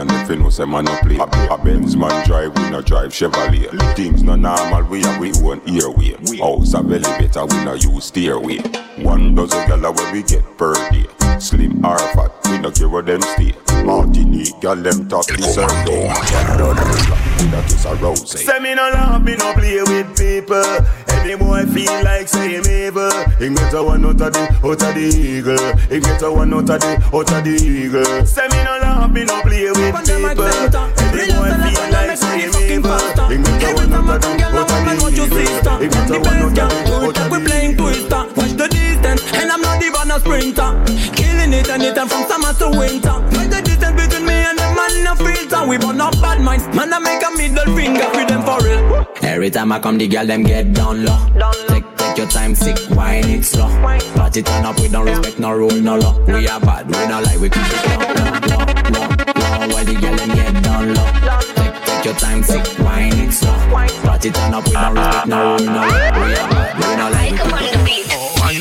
and 0.00 0.10
if 0.12 0.30
you 0.30 0.36
know 0.36 0.48
say 0.48 0.64
man 0.64 0.84
no 0.84 0.98
play 1.02 1.18
A 1.18 1.58
Benz 1.58 1.94
man 1.96 2.26
drive, 2.26 2.56
we 2.56 2.70
no 2.70 2.80
drive 2.80 3.10
Chevrolet 3.10 3.94
Things 3.96 4.22
no 4.22 4.34
normal, 4.34 4.82
we 4.84 5.02
have 5.02 5.20
we 5.20 5.30
own 5.42 5.60
airway 5.68 6.16
House 6.38 6.74
a 6.74 6.78
elevator, 6.78 7.44
we 7.46 7.64
no 7.64 7.74
use 7.74 8.06
stairway. 8.06 8.58
One 9.02 9.34
dozen 9.34 9.68
gala 9.68 9.92
where 9.92 10.12
we 10.12 10.22
get 10.22 10.44
per 10.56 10.74
day. 10.90 11.06
Slim 11.38 11.84
or 11.84 11.98
fat, 11.98 12.32
no 12.60 12.70
care 12.70 12.88
where 12.88 13.02
them 13.02 13.22
stay 13.22 13.54
Martinique, 13.84 14.60
gal 14.60 14.76
them 14.76 15.08
top 15.08 15.26
the 15.26 15.42
circle 15.42 16.04
With 17.40 17.86
a 17.86 17.94
rose 18.02 18.30
Say 18.30 18.58
me 18.60 18.74
no 18.74 18.90
love, 18.90 19.24
me 19.24 19.36
no 19.36 19.52
play 19.54 19.80
with 19.82 20.16
people. 20.18 20.62
Any 21.08 21.36
boy 21.36 21.64
feel 21.66 22.04
like 22.04 22.28
say 22.28 22.60
him 22.60 22.66
evil. 22.68 23.10
He 23.38 23.48
get 23.48 23.72
a 23.72 23.82
one 23.82 24.04
out 24.04 24.20
of 24.20 24.32
the, 24.32 24.42
out 24.62 24.82
of 24.82 24.94
the 24.94 25.00
eagle. 25.00 25.76
He 25.88 26.00
get 26.00 26.22
a 26.22 26.30
one 26.30 26.52
out 26.52 26.68
of 26.68 26.80
the, 26.80 27.00
out 27.12 27.32
of 27.32 27.44
the 27.44 27.50
eagle. 27.56 28.26
Say 28.26 28.46
me 28.48 28.62
no 28.64 28.78
love, 28.82 29.12
me 29.12 29.24
no 29.24 29.40
play 29.42 29.70
with 29.70 29.96
people. 30.04 30.44
Any 30.44 31.32
boy 31.32 31.50
feel 31.64 31.84
like 31.90 32.16
say 32.16 32.44
him 32.44 32.54
evil. 32.60 33.00
He 33.28 33.36
get 33.40 33.64
a 33.64 33.74
one 33.74 33.92
out 33.92 34.12
of 34.12 34.20
the, 34.20 34.28
out 34.52 34.70
of 34.70 34.84
the 34.84 35.32
eagle. 35.32 35.78
He 35.80 35.88
get 35.88 36.10
a 36.10 36.20
one 36.20 36.38
out 36.44 36.50
of 36.50 36.54
the, 36.54 36.92
out 36.92 37.18
of 37.18 37.30
the 37.30 37.40
playing 37.48 37.76
twister. 37.76 38.22
Watch 38.36 38.52
the 38.52 38.59
distance, 39.00 39.32
and 39.34 39.50
I'm 39.50 39.60
not 39.60 39.82
even 39.82 40.10
a 40.10 40.20
sprinter. 40.20 40.70
Killing 41.14 41.52
it 41.52 41.68
and 41.68 41.82
it 41.82 41.96
and 41.96 42.10
from 42.10 42.24
summer 42.24 42.52
to 42.54 42.68
winter. 42.78 43.12
Watch 43.12 43.48
the 43.50 43.62
distance 43.64 43.96
between 44.00 44.26
me 44.26 44.34
and 44.34 44.58
the 44.58 44.68
man 44.76 45.04
no 45.04 45.14
filter. 45.14 45.66
We 45.68 45.78
burn 45.78 46.00
up 46.00 46.12
bad 46.20 46.40
minds, 46.40 46.64
man 46.74 46.92
I 46.92 46.98
make 46.98 47.22
a 47.22 47.30
middle 47.36 47.76
finger 47.76 48.08
for 48.12 48.24
them 48.26 48.42
for 48.42 48.58
real. 48.64 49.06
Every 49.22 49.50
time 49.50 49.72
I 49.72 49.80
come, 49.80 49.98
the 49.98 50.08
girl 50.08 50.26
them 50.26 50.42
get 50.42 50.72
down 50.72 51.04
low. 51.04 51.18
Take, 51.68 51.84
take 51.96 52.18
your 52.18 52.28
time, 52.28 52.54
sick, 52.54 52.76
wine 52.90 53.28
it 53.28 53.44
slow. 53.44 53.68
Party 54.14 54.42
turn 54.42 54.64
up, 54.64 54.78
we 54.80 54.88
don't 54.88 55.06
respect 55.06 55.38
no 55.38 55.52
rule, 55.52 55.70
no 55.80 55.96
law. 55.96 56.18
We 56.26 56.48
are 56.48 56.60
bad, 56.60 56.86
we 56.86 57.06
not 57.06 57.24
like 57.24 57.38
we 57.40 57.48
keep 57.48 57.62
it 57.62 57.84
low, 57.86 57.98
low, 58.18 58.30
low, 58.50 58.64
low, 58.94 59.06
low. 59.30 59.74
While 59.74 59.84
the 59.84 59.94
girl 60.00 60.16
them 60.16 60.28
get 60.34 60.62
down 60.64 60.94
low. 60.94 61.06
Take, 61.54 61.84
take 61.84 62.04
your 62.04 62.14
time, 62.14 62.42
sick, 62.42 62.78
wine 62.80 63.18
it 63.18 63.32
slow. 63.32 63.56
Party 64.04 64.30
turn 64.30 64.54
up, 64.54 64.66
we 64.66 64.72
don't 64.72 64.94
respect 64.94 65.26
no 65.26 65.56
rule, 65.56 65.66
no 65.66 65.86
law. 65.86 66.26
We 66.26 66.34
are 66.36 66.50
bad, 66.50 66.76
we 66.76 66.96
not 66.96 67.12
like 67.12 67.30
we 67.30 67.38
keep 67.38 67.56
it 67.56 67.74
low. 67.74 67.79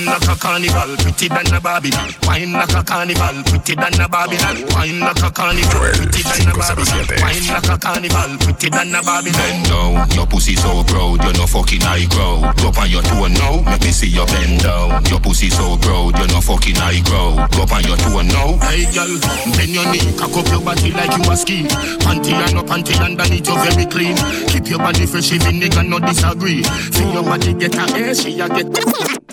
Wine 0.09 0.21
like 0.21 0.37
a 0.37 0.41
carnival, 0.41 0.97
pretty 0.97 1.27
than 1.27 1.53
a 1.53 1.61
Babylon. 1.61 2.09
Wine 2.25 2.53
like 2.53 2.73
a 2.73 2.83
carnival, 2.83 3.43
pretty 3.45 3.75
than 3.75 4.01
a 4.01 4.09
Babylon. 4.09 4.57
Wine 4.73 4.99
like 4.99 5.21
a 5.21 5.29
carnival, 5.29 5.93
pretty 5.93 6.23
than 6.25 6.49
a 6.49 6.53
Babylon. 6.57 7.05
Wine 7.21 7.45
like 7.45 7.69
a 7.69 7.77
carnival, 7.77 8.31
pretty 8.41 8.69
than 8.69 8.95
a 8.95 9.01
Babylon. 9.05 9.37
Bend 9.37 9.65
down, 9.69 10.09
your 10.17 10.25
pussy 10.25 10.55
so 10.55 10.83
proud, 10.83 11.21
you 11.21 11.33
no 11.33 11.45
fucking 11.45 11.81
high 11.81 12.09
grow. 12.09 12.41
Drop 12.57 12.81
on 12.81 12.89
your 12.89 13.03
toe 13.03 13.27
now, 13.27 13.61
let 13.69 13.81
me 13.85 13.91
see 13.93 14.09
your 14.09 14.25
bend 14.25 14.63
down. 14.65 15.05
Your 15.05 15.19
pussy 15.21 15.49
so 15.49 15.77
proud, 15.77 16.17
you 16.17 16.27
no 16.33 16.41
fucking 16.41 16.81
high 16.81 17.05
grow. 17.05 17.37
Drop 17.53 17.69
on 17.69 17.83
your 17.85 17.97
toe 18.01 18.25
now. 18.25 18.57
Hey 18.65 18.89
girl, 18.89 19.13
bend 19.53 19.77
your 19.77 19.85
knee, 19.93 20.09
cock 20.17 20.33
up 20.33 20.47
your 20.49 20.61
body 20.65 20.89
like 20.89 21.13
you 21.13 21.29
a 21.29 21.37
ski. 21.37 21.69
Panty 22.01 22.33
and 22.33 22.57
no 22.57 22.63
panty 22.65 22.97
underneath 22.97 23.45
you 23.45 23.57
very 23.61 23.85
clean. 23.85 24.17
Keep 24.49 24.73
your 24.73 24.79
body 24.79 25.05
fresh, 25.05 25.31
even 25.33 25.61
nigga 25.61 25.85
no 25.85 25.99
disagree. 26.01 26.63
See 26.65 27.05
your 27.13 27.21
body 27.21 27.53
get 27.53 27.77
a 27.77 27.85
air, 27.93 28.15
she 28.15 28.39
a 28.41 28.49
get. 28.49 28.65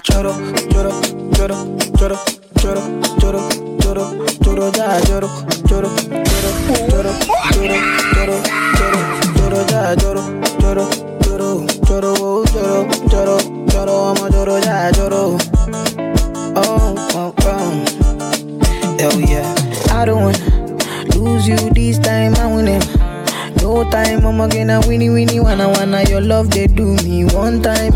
Choro, 0.06 0.34
Choro, 0.72 0.90
choro, 1.32 1.56
choro, 1.98 2.16
choro, 2.60 2.82
choro, 3.20 3.40
choro, 3.80 4.04
choro 4.42 4.66
ya 4.76 5.00
choro, 5.06 5.28
choro, 5.68 5.90
choro, 6.28 6.60
choro, 6.78 7.12
choro, 7.36 8.36
choro, 8.76 9.06
choro 9.36 9.58
lloro, 9.70 10.22
choro, 10.60 10.60
choro, 10.60 10.84
choro, 11.22 11.56
choro 11.86 12.12
lloro, 12.54 12.86
choro. 13.10 13.10
lloro, 13.10 13.36
lloro, 13.72 14.14
vamos 14.14 14.30
lloro, 14.30 14.58
ya 14.58 14.90
lloro. 14.92 15.38
Oh, 16.56 16.94
oh, 17.14 17.34
oh. 17.44 18.96
Hell 18.98 19.20
yeah. 19.20 19.54
I 19.90 20.04
don't 20.04 20.22
wanna 20.22 20.38
lose 21.14 21.46
you 21.48 21.56
this 21.70 21.98
time, 21.98 22.34
I 22.36 22.46
wanna. 22.46 22.78
No 23.62 23.84
time, 23.90 24.26
I'ma 24.26 24.46
get 24.48 24.68
a 24.70 24.80
winnie 24.86 25.10
winnie 25.10 25.40
wanna 25.40 25.68
wanna. 25.68 26.02
Your 26.08 26.20
love 26.20 26.50
they 26.50 26.66
do 26.66 26.94
me 27.04 27.24
one 27.26 27.62
time. 27.62 27.92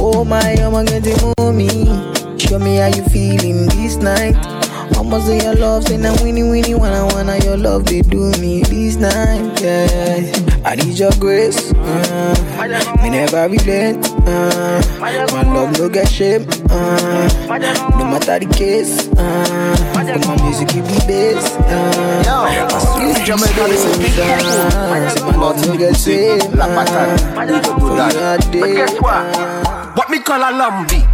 Oh 0.00 0.24
my, 0.24 0.40
I'ma 0.54 0.82
get 0.84 1.02
the 1.02 1.14
mommy. 1.58 2.38
Show 2.38 2.58
me 2.58 2.76
how 2.76 2.86
you 2.86 3.02
feeling 3.04 3.66
this 3.68 3.96
night. 3.96 4.36
I'ma 4.96 5.20
say 5.20 5.42
your 5.42 5.54
love, 5.54 5.84
say 5.84 5.96
now 5.96 6.14
winnie 6.22 6.42
winnie 6.42 6.74
wanna 6.74 7.06
wanna 7.06 7.38
your 7.44 7.56
love 7.56 7.84
they 7.86 8.02
do 8.02 8.30
me 8.40 8.62
this 8.62 8.96
night. 8.96 9.60
Yeah, 9.60 10.62
I 10.64 10.76
need 10.76 10.98
your 10.98 11.10
grace. 11.18 11.72
Uh, 11.72 12.34
me 13.02 13.10
never 13.10 13.48
regret. 13.48 13.96
Uh, 14.26 14.82
my 15.00 15.42
love 15.42 15.78
no 15.78 15.88
get 15.88 16.08
shame. 16.08 16.46
Uh, 16.70 17.28
no 17.98 18.04
matter 18.04 18.38
the 18.38 18.48
case. 18.56 19.08
Uh, 19.16 19.92
but 19.94 20.26
my 20.26 20.42
music 20.42 20.68
keep 20.68 20.84
the 20.84 21.04
bass. 21.06 21.54
Uh, 21.56 22.22
my 22.70 22.78
sweet 22.78 23.24
Jesus. 23.26 23.84
Uh, 23.98 25.08
say 25.10 25.20
my 25.22 25.36
love 25.36 25.66
no 25.66 25.76
get 25.76 25.96
shame. 25.96 26.40
Uh, 26.58 26.84
for 27.76 27.94
you 27.94 28.00
are 28.00 28.38
there. 28.52 28.88
What 29.94 30.10
me 30.10 30.20
call 30.20 30.40
a 30.40 30.52
lambi? 30.52 31.07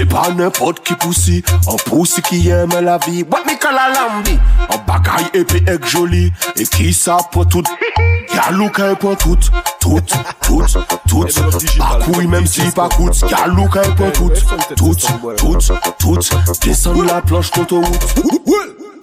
C'est 0.00 0.06
pas 0.06 0.30
n'importe 0.30 0.80
qui 0.82 0.94
poussi, 0.94 1.44
un 1.68 1.76
poussi 1.76 2.22
qui 2.22 2.48
aime 2.48 2.70
la 2.80 2.96
vie. 2.96 3.22
What 3.30 3.44
me 3.44 3.54
call 3.58 3.76
a 3.76 3.92
lambi? 3.92 4.38
Un 4.70 4.78
bagaille 4.86 5.28
épais 5.34 5.62
et 5.70 5.86
joli, 5.86 6.32
et 6.56 6.64
qui 6.64 6.94
ça 6.94 7.18
pour 7.30 7.46
tout? 7.46 7.62
Y'a 8.34 8.50
look 8.50 8.80
un 8.80 8.94
pour 8.94 9.14
tout, 9.18 9.36
tout, 9.78 10.00
tout, 10.40 10.64
tout. 11.06 11.26
Pas 11.78 11.98
couille 12.02 12.26
même 12.28 12.46
si 12.46 12.62
pas 12.70 12.88
coûte. 12.88 13.22
Y'a 13.30 13.46
look 13.48 13.76
un 13.76 13.90
pour 13.90 14.10
tout, 14.12 14.30
tout, 14.74 14.94
tout, 14.94 15.58
tout. 15.98 16.18
Descends 16.62 17.02
la 17.02 17.20
planche 17.20 17.50
d'autoroute. 17.50 18.14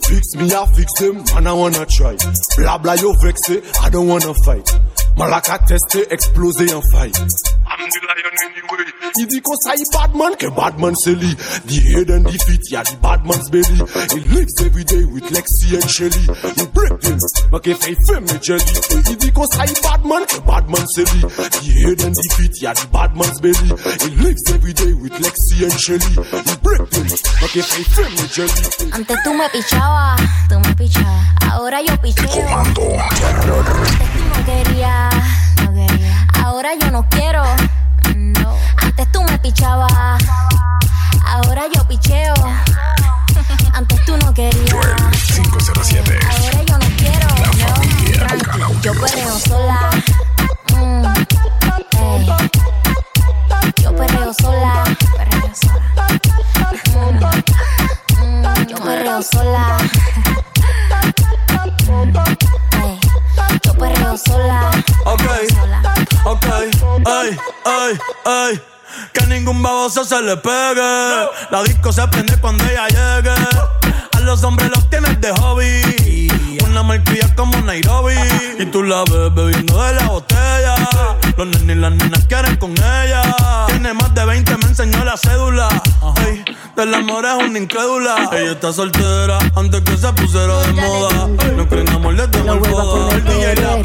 Fix 0.07 0.35
me, 0.35 0.47
I 0.47 0.65
fix 0.73 0.93
them, 0.93 1.21
man, 1.35 1.45
I 1.45 1.51
wanna 1.51 1.85
try. 1.85 2.15
Bla 2.57 2.79
bla, 2.79 2.95
yo 2.95 3.13
vexé, 3.21 3.61
I 3.85 3.89
don't 3.91 4.07
wanna 4.07 4.33
fight. 4.45 4.79
Malaka 5.17 5.59
testé, 5.59 6.07
explosé 6.09 6.73
en 6.73 6.81
fight. 6.81 7.19
I'm 7.79 7.89
the 7.89 7.99
lion 8.07 8.33
anyway. 8.43 8.91
Il 9.19 9.27
dit 9.27 9.41
qu'on 9.41 9.55
ça, 9.57 9.73
il 9.75 9.85
badman, 9.91 10.35
que 10.37 10.47
badman 10.47 10.95
c'est 10.95 11.13
lui. 11.15 11.35
The 11.67 11.79
head 11.93 12.09
and 12.11 12.23
the 12.23 12.37
feet, 12.37 12.71
yeah, 12.71 12.83
the 12.83 12.95
badman's 13.01 13.49
belly. 13.49 13.77
He 14.13 14.19
lives 14.35 14.53
every 14.61 14.83
day 14.83 15.03
with 15.05 15.23
Lexi 15.31 15.73
and 15.75 15.89
Shelly. 15.89 16.25
You 16.57 16.65
break 16.73 16.99
them, 17.01 17.19
but 17.51 17.67
if 17.67 17.83
I 17.83 17.95
fame 18.07 18.25
me 18.25 18.39
jelly. 18.41 18.65
Il 19.09 19.17
dit 19.17 19.31
qu'on 19.31 19.47
ça, 19.47 19.65
il 19.65 19.73
badman, 19.81 20.25
que 20.25 20.39
badman 20.41 20.85
c'est 20.93 21.05
lui. 21.13 21.21
The 21.21 21.71
head 21.85 22.01
and 22.05 22.13
the 22.13 22.35
feet, 22.35 22.61
yeah, 22.61 22.73
the 22.73 22.87
badman's 22.91 23.39
belly. 23.41 23.69
He 24.01 24.09
lives 24.21 24.43
every 24.51 24.73
day 24.73 24.93
with 24.93 25.13
Lexi 25.21 25.63
and 25.63 25.79
Shelly. 25.79 26.13
You 26.17 26.55
break 26.61 26.89
them, 26.89 27.07
but 27.41 27.55
if 27.55 27.73
I 27.77 27.83
fame 27.83 28.13
me 28.13 28.27
jelly. 28.33 28.91
Antes 28.91 29.17
tú 29.23 29.33
me 29.33 29.49
pichabas, 29.49 30.21
tú 30.49 30.59
me 30.59 30.73
pichabas. 30.75 31.25
Ahora 31.51 31.81
yo 31.81 31.95
picheo. 32.01 32.27
Comando 32.27 32.81
Antes 32.99 33.41
tú 33.41 33.47
no 33.47 33.65
querías, 33.65 34.29
no 34.37 34.45
quería. 34.45 35.09
Ahora 36.43 36.69
yo 36.79 36.91
no 36.91 37.07
quiero. 37.09 37.43
Antes 38.81 39.11
tú 39.11 39.23
me 39.23 39.37
pichabas. 39.39 39.91
Ahora 41.25 41.63
yo 41.73 41.87
picheo. 41.87 42.33
Antes 43.73 44.05
tú 44.05 44.17
no 44.17 44.33
querías. 44.33 44.75
507. 45.35 46.19
Ahora 46.29 46.63
yo 46.63 46.77
no 46.77 46.85
quiero. 46.97 47.27
La 47.39 48.57
no. 48.57 48.81
Yo 48.81 48.93
perreo 48.93 49.39
sola. 49.39 49.89
Mm. 50.73 51.03
Yo 53.81 53.95
perreo 53.95 54.33
sola. 54.33 54.83
Perreo 55.17 55.51
sola. 55.53 56.07
Mm. 56.95 57.19
Mm. 58.25 58.67
Yo 58.67 58.77
perreo 58.77 59.21
sola. 59.21 59.77
Ok, 65.05 65.21
ok, 66.25 66.45
ay, 67.05 67.37
ay, 67.65 67.97
ay. 68.25 68.76
Que 69.13 69.25
ningún 69.27 69.61
baboso 69.61 70.03
se 70.03 70.21
le 70.21 70.37
pegue. 70.37 71.27
La 71.51 71.63
disco 71.63 71.91
se 71.91 72.07
prende 72.07 72.37
cuando 72.37 72.63
ella 72.65 72.87
llegue. 72.87 73.31
A 74.13 74.19
los 74.21 74.43
hombres 74.43 74.69
los 74.73 74.89
tienes 74.89 75.19
de 75.21 75.31
hobby. 75.31 76.27
Una 76.65 76.83
malcria 76.83 77.33
como 77.35 77.59
Nairobi. 77.61 78.15
Y 78.59 78.65
tú 78.65 78.83
la 78.83 79.03
ves 79.03 79.33
bebiendo 79.33 79.81
de 79.83 79.93
la 79.93 80.07
botella. 80.07 80.75
Los 81.37 81.47
nenes 81.47 81.77
y 81.77 81.79
las 81.79 81.91
nenas 81.91 82.25
quieren 82.25 82.55
con 82.57 82.71
ella. 82.71 83.21
Tiene 83.67 83.93
más 83.93 84.13
de 84.13 84.25
20, 84.25 84.57
me 84.57 84.65
enseñó 84.65 85.03
la 85.03 85.15
cédula. 85.17 85.69
Ay, 86.17 86.43
del 86.75 86.93
amor 86.93 87.25
es 87.25 87.47
una 87.47 87.59
incrédula. 87.59 88.29
Ella 88.31 88.51
está 88.53 88.73
soltera 88.73 89.37
antes 89.55 89.81
que 89.81 89.97
se 89.97 90.11
pusiera 90.13 90.59
de 90.61 90.73
moda. 90.73 91.27
No 91.55 91.67
creen 91.67 91.89
amor 91.89 92.15
de 92.15 92.27
tomar 92.27 92.59
foda. 92.65 93.15
El 93.15 93.23
DJ 93.23 93.55
la 93.55 93.77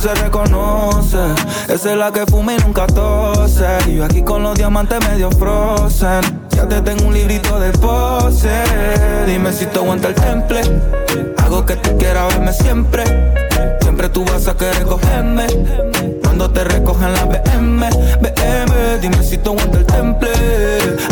se 0.00 0.14
reconoce. 0.14 1.18
Esa 1.68 1.90
es 1.90 1.96
la 1.96 2.10
que 2.10 2.24
fuma 2.26 2.54
y 2.54 2.58
nunca 2.58 2.86
tose. 2.86 3.66
Y 3.86 3.96
yo 3.96 4.04
aquí 4.04 4.22
con 4.22 4.42
los 4.42 4.56
diamantes 4.56 4.98
medio 5.10 5.30
frozen. 5.30 6.22
Ya 6.50 6.66
te 6.66 6.80
tengo 6.80 7.06
un 7.06 7.14
librito 7.14 7.60
de 7.60 7.70
pose. 7.72 8.50
Dime 9.26 9.52
si 9.52 9.66
te 9.66 9.78
aguanta 9.78 10.08
el 10.08 10.14
temple. 10.14 10.60
Hago 11.38 11.66
que 11.66 11.76
tú 11.76 11.98
quieras 11.98 12.28
verme 12.28 12.52
siempre. 12.52 13.04
Siempre 13.82 14.08
tú 14.08 14.24
vas 14.24 14.48
a 14.48 14.56
querer 14.56 14.84
cogerme. 14.84 15.46
Cuando 16.22 16.50
te 16.50 16.64
recogen 16.64 17.12
la 17.12 17.24
BM, 17.26 17.86
BM, 18.20 18.98
dime 19.02 19.22
si 19.22 19.36
tú 19.36 19.50
aguanta 19.50 19.78
el 19.78 19.86
temple. 19.86 20.30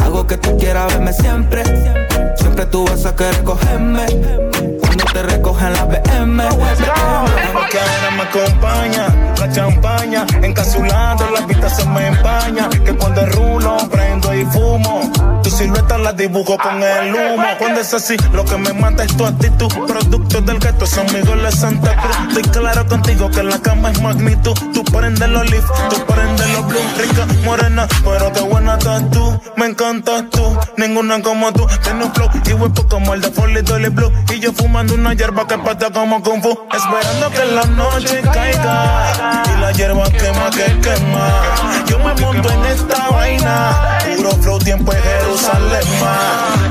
Hago 0.02 0.26
que 0.26 0.38
tú 0.38 0.56
quieras 0.56 0.86
verme 0.94 1.12
siempre. 1.12 1.62
Siempre 2.36 2.64
tú 2.66 2.86
vas 2.86 3.04
a 3.04 3.14
querer 3.14 3.42
cogerme. 3.44 4.06
Cuando 4.88 5.04
te 5.12 5.22
recogen 5.22 5.72
la 5.74 5.84
BM. 5.84 6.42
Que 7.70 7.78
ahora 7.78 8.10
me 8.16 8.22
acompaña 8.22 9.28
la 9.38 9.52
champaña, 9.52 10.26
encapsulando 10.42 11.30
la 11.30 11.40
vista 11.42 11.68
se 11.68 11.84
me 11.86 12.08
empaña. 12.08 12.68
Que 12.70 12.94
cuando 12.96 13.24
rulo, 13.26 13.76
prendo 13.90 14.34
y 14.34 14.44
fumo. 14.46 15.10
Tu 15.42 15.50
silueta 15.50 15.98
la 15.98 16.12
dibujo 16.12 16.56
con 16.56 16.82
el 16.82 17.14
humo. 17.14 17.44
Cuando 17.58 17.80
es 17.80 17.92
así, 17.94 18.16
lo 18.32 18.44
que 18.44 18.56
me 18.56 18.72
mata 18.72 19.04
es 19.04 19.16
tu 19.16 19.24
actitud. 19.26 19.68
Producto 19.86 20.40
del 20.40 20.58
gueto, 20.58 20.86
San 20.86 21.06
Miguel 21.06 21.42
de 21.42 21.52
Santa 21.52 21.94
Cruz. 21.96 22.16
Estoy 22.28 22.42
claro 22.60 22.86
contigo 22.86 23.30
que 23.30 23.42
la 23.42 23.58
cama 23.58 23.90
es 23.90 24.00
magnitud. 24.00 24.54
Tú 24.72 24.82
prendes 24.84 25.28
los 25.28 25.50
leaf, 25.50 25.64
tú 25.90 26.06
prendes 26.06 26.48
los 26.50 26.66
blue. 26.66 26.80
Rica, 26.98 27.26
morena, 27.44 27.86
pero 28.04 28.32
qué 28.32 28.40
buena 28.40 28.74
estás 28.78 29.10
tú. 29.10 29.40
Me 29.56 29.66
encantas 29.66 30.24
tú, 30.30 30.56
ninguna 30.76 31.22
como 31.22 31.52
tú. 31.52 31.66
Tienes 31.82 32.06
un 32.06 32.14
flow 32.14 32.30
y 32.44 32.52
huepo 32.54 32.88
como 32.88 33.14
el 33.14 33.20
de 33.20 33.30
Folly 33.30 33.62
Dolly 33.62 33.88
Blue. 33.90 34.12
Y 34.34 34.40
yo 34.40 34.52
fumando 34.78 34.94
una 34.94 35.12
hierba 35.12 35.46
que 35.46 35.58
pata 35.58 35.90
como 35.90 36.22
Kung 36.22 36.40
Fu. 36.40 36.56
Esperando 36.72 37.30
que 37.30 37.44
la 37.52 37.64
noche 37.64 38.20
caiga. 38.32 39.42
Y 39.44 39.60
la 39.60 39.72
hierba 39.72 40.04
quema 40.04 40.50
que 40.50 40.80
quema. 40.80 41.42
Yo 41.86 41.98
me 41.98 42.14
monto 42.20 42.48
en 42.50 42.64
esta 42.66 43.10
vaina. 43.10 43.98
Puro 44.16 44.30
flow, 44.36 44.58
tiempo 44.60 44.92
en 44.92 45.02
Jerusalén. 45.02 45.84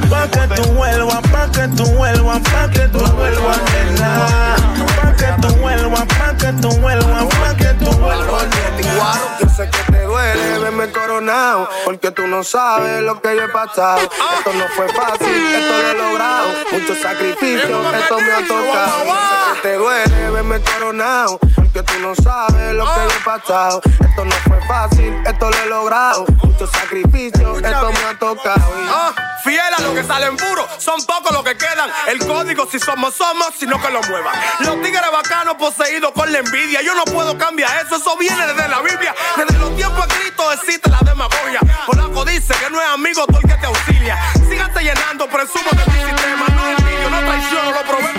Pa' 0.09 0.27
que 0.29 0.55
tú 0.55 0.63
vuelvas, 0.73 1.19
pa' 1.31 1.51
que 1.51 1.67
tú 1.75 1.85
vuelvas, 1.97 2.39
pa' 2.39 2.69
que 2.69 2.87
tú 2.87 2.99
vuelvas, 2.99 3.59
nena. 3.73 4.55
Que 5.17 5.33
tú 5.41 5.55
vuelvas, 5.55 6.05
pa' 6.05 6.37
que 6.37 6.53
tú 6.61 6.69
vuelvas, 6.77 7.25
pa' 7.35 7.55
que 7.57 7.73
tú 7.83 7.91
vuelvas. 7.97 8.45
Yo 9.39 9.49
sé 9.49 9.69
que 9.69 9.91
te 9.91 10.03
duele 10.03 10.59
verme 10.59 10.91
coronado, 10.91 11.69
porque 11.85 12.11
tú 12.11 12.27
no 12.27 12.43
sabes 12.43 13.01
lo 13.01 13.19
que 13.21 13.35
yo 13.35 13.43
he 13.43 13.49
pasado. 13.49 13.99
Esto 13.99 14.53
no 14.53 14.67
fue 14.75 14.87
fácil, 14.89 15.27
esto 15.27 15.81
lo 15.81 15.89
he 15.89 15.93
logrado. 15.95 16.47
Mucho 16.71 16.95
sacrificio, 16.95 17.95
esto 17.95 18.19
me 18.19 18.31
ha 18.31 18.47
tocado. 18.47 19.05
Yo 19.05 19.13
sé 19.13 19.53
que 19.53 19.61
te 19.61 19.73
duele 19.75 20.29
verme 20.31 20.61
coronado, 20.61 21.39
porque 21.55 21.83
tú 21.83 21.93
no 21.99 22.15
sabes 22.15 22.73
lo 22.73 22.85
que 22.85 22.99
yo 23.01 23.09
he 23.09 23.23
pasado. 23.25 23.81
Esto 23.83 24.25
no 24.25 24.31
fue 24.31 24.46
fácil, 24.67 25.13
esto 25.25 25.49
lo 25.49 25.57
he 25.57 25.65
logrado. 25.67 26.25
Mucho 26.43 26.67
sacrificio, 26.67 27.57
esto 27.57 27.91
me 27.91 27.99
ha 27.99 28.19
tocado. 28.19 28.73
Ah, 28.89 29.13
fiel 29.43 29.59
a 29.77 29.81
lo 29.81 29.93
que 29.93 30.03
salen 30.03 30.35
puro, 30.35 30.67
son 30.77 31.03
pocos 31.05 31.31
los 31.31 31.43
que 31.43 31.57
quedan. 31.57 31.89
El 32.07 32.19
código, 32.19 32.67
si 32.69 32.79
somos, 32.79 33.15
somos, 33.15 33.53
sino 33.57 33.81
que 33.81 33.89
lo 33.89 34.01
muevan. 34.03 34.35
Los 34.59 34.81
tigres 34.81 35.11
bacanos 35.11 35.55
poseídos 35.55 36.11
por 36.11 36.29
la 36.29 36.39
envidia. 36.39 36.81
Yo 36.81 36.93
no 36.95 37.05
puedo 37.05 37.37
cambiar 37.37 37.85
eso, 37.85 37.95
eso 37.95 38.17
viene 38.17 38.45
desde 38.45 38.67
la 38.67 38.81
Biblia. 38.81 39.15
Desde 39.35 39.57
los 39.57 39.75
tiempos 39.75 40.07
escritos 40.07 40.53
existe 40.55 40.89
la 40.89 40.99
demagogia. 40.99 41.59
Polaco 41.85 42.25
dice 42.25 42.53
que 42.55 42.69
no 42.69 42.81
es 42.81 42.87
amigo 42.87 43.25
todo 43.25 43.39
el 43.39 43.47
que 43.47 43.55
te 43.55 43.65
auxilia. 43.65 44.17
Síganse 44.49 44.83
llenando, 44.83 45.27
presumo 45.27 45.69
de 45.71 45.91
mi 45.91 46.09
sistema. 46.09 46.45
No 46.49 46.67
envidio, 46.67 47.09
no 47.09 47.19
traiciono, 47.19 47.71
lo 47.71 47.81
probé 47.83 48.13
con 48.13 48.16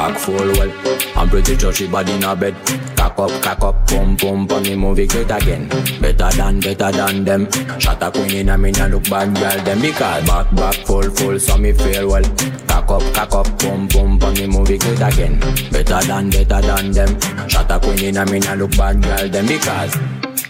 Back 0.00 0.16
full 0.16 0.34
well. 0.34 0.72
I'm 1.14 1.28
pretty 1.28 1.58
sure 1.58 1.74
she 1.74 1.86
body 1.86 2.12
in 2.12 2.24
a 2.24 2.34
bed. 2.34 2.56
Cock 2.96 3.18
up, 3.18 3.42
cock 3.42 3.62
up, 3.62 3.86
pum 3.86 4.16
pum, 4.16 4.50
on 4.50 4.62
the 4.62 4.74
movie 4.74 5.06
great 5.06 5.30
again. 5.30 5.68
Better 6.00 6.30
than, 6.38 6.58
better 6.58 6.90
than 6.90 7.22
them. 7.22 7.52
Shot 7.78 8.02
a 8.02 8.10
queen 8.10 8.34
in 8.34 8.48
a 8.48 8.56
me 8.56 8.70
nah 8.70 8.86
look 8.86 9.04
bad 9.10 9.36
girl 9.36 9.62
them 9.62 9.82
because 9.82 10.26
back 10.26 10.54
back 10.54 10.74
full 10.86 11.02
full, 11.02 11.38
so 11.38 11.58
me 11.58 11.74
feel 11.74 12.08
well. 12.08 12.22
Cock 12.66 12.90
up, 12.92 13.02
cock 13.12 13.34
up, 13.34 13.58
pum 13.60 13.88
pum, 13.88 14.18
on 14.22 14.32
the 14.32 14.46
movie 14.46 14.78
great 14.78 15.02
again. 15.02 15.38
Better 15.70 16.00
than, 16.06 16.30
better 16.30 16.62
than 16.62 16.92
them. 16.92 17.20
Shot 17.46 17.70
a 17.70 17.78
queen 17.78 18.02
in 18.02 18.16
a 18.16 18.24
me 18.24 18.38
nah 18.38 18.54
look 18.54 18.74
bad 18.78 19.02
girl 19.02 19.28
them 19.28 19.46
because. 19.46 19.96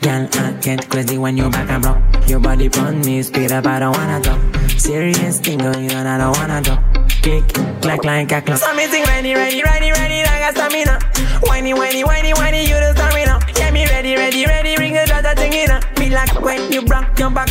Girl, 0.01 0.29
I 0.33 0.53
get 0.63 0.89
crazy 0.89 1.19
when 1.19 1.37
you 1.37 1.51
back 1.51 1.69
and 1.69 1.85
rock. 1.85 2.29
Your 2.29 2.39
body 2.39 2.69
pon 2.69 3.01
me, 3.01 3.21
speed 3.25 3.51
up, 3.51 3.67
I 3.67 3.81
don't 3.81 3.97
wanna 3.97 4.21
talk. 4.23 4.71
Serious 4.79 5.41
thing 5.41 5.59
going 5.59 5.91
on, 5.91 6.07
I 6.07 6.19
don't 6.19 6.39
wanna 6.39 6.63
talk. 6.63 7.00
Kick, 7.23 7.47
clack 7.83 8.03
like 8.03 8.33
a 8.33 8.41
clock. 8.41 8.59
Sing 8.59 9.05
ready, 9.05 9.35
ready, 9.35 9.63
ready, 9.63 9.93
ready, 9.93 10.25
like 10.25 10.41
a 10.41 10.53
stamina. 10.53 10.99
Whiny, 11.43 11.75
whiny, 11.75 12.03
whiny, 12.03 12.33
whiny, 12.33 12.63
you 12.63 12.75
the 12.75 12.95
stamina. 12.95 13.39
Yeah, 13.59 13.71
me 13.73 13.87
ready, 13.87 14.17
ready, 14.17 14.47
ready, 14.47 14.77
ring 14.79 14.95
the 14.95 15.05
dot 15.07 15.37
thing 15.37 15.53
in. 15.53 16.00
Me 16.11 16.17
like 16.17 16.41
when 16.41 16.73
you 16.73 16.83
broke 16.83 17.17
your 17.21 17.31
back. 17.31 17.47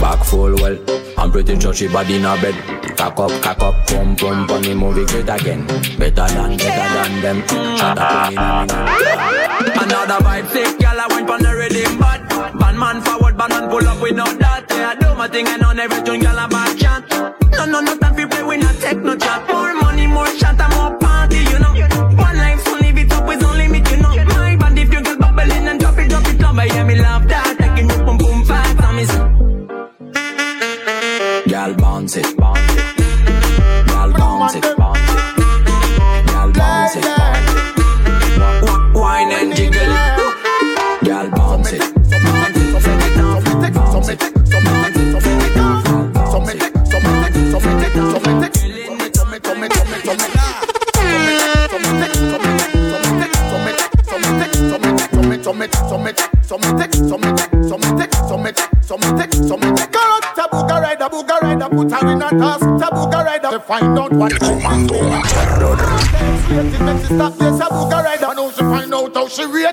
Back 0.00 0.24
full 0.24 0.54
well. 0.54 0.78
I'm 1.18 1.30
pretty 1.30 1.60
sure 1.60 1.74
she 1.74 1.86
body 1.86 2.16
in 2.16 2.24
a 2.24 2.34
bed. 2.40 2.54
Cock 2.96 3.18
up, 3.18 3.42
cock 3.42 3.60
up, 3.60 3.74
pum 3.88 4.16
pum, 4.16 4.50
on 4.50 4.62
the 4.62 4.74
movie 4.74 5.04
great 5.04 5.28
again. 5.28 5.66
Better 5.98 6.26
than, 6.32 6.56
better 6.56 6.88
than 6.96 7.20
them. 7.20 7.76
Shot 7.76 7.98
a 7.98 8.24
queen 8.24 8.32
in 8.32 8.38
a 8.38 8.64
me 8.64 8.64
nah 8.64 8.94
look 8.94 9.04
bad. 9.04 9.82
Another 9.84 10.24
vibe 10.24 10.48
sick, 10.48 10.78
girl, 10.78 10.98
I 10.98 11.06
wine 11.10 11.26
pon 11.26 11.42
the 11.42 11.54
rhythm, 11.54 11.98
but 11.98 12.20
Bad 12.58 12.74
man 12.76 13.02
forward, 13.02 13.36
bad 13.36 13.50
man 13.50 13.68
pull 13.68 13.86
up 13.86 14.00
with 14.00 14.16
no 14.16 14.24
that. 14.24 14.64
I 14.72 14.94
do 14.94 15.14
my 15.14 15.28
thing 15.28 15.46
and 15.48 15.62
on 15.62 15.78
every 15.78 16.02
tune, 16.02 16.20
girl, 16.20 16.38
I'm 16.38 16.48
back 16.48 16.78
chat. 16.78 17.04
No, 17.52 17.66
no, 17.66 17.80
no 17.80 17.98
time 17.98 18.16
to 18.16 18.26
play, 18.28 18.42
we 18.42 18.56
not 18.56 18.76
take 18.76 18.96
no 18.96 19.14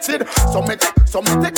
So 0.04 0.26
Some 0.54 0.62
me 0.62 0.76
take, 0.76 0.94
so 1.08 1.22
me 1.22 1.42
take, 1.42 1.57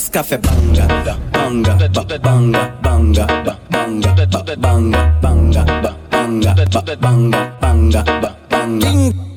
Nescafe 0.00 0.38
banga, 0.38 0.86
banga, 1.30 1.76
banga, 1.92 2.18
banga, 2.22 2.70
banga, 2.82 3.26
banga, 3.70 4.14
banga, 4.56 5.04
banga, 5.20 5.64
banga, 6.10 6.54
banga, 6.62 6.96
banga, 6.96 7.52
banga, 7.60 8.02
banga. 8.50 9.29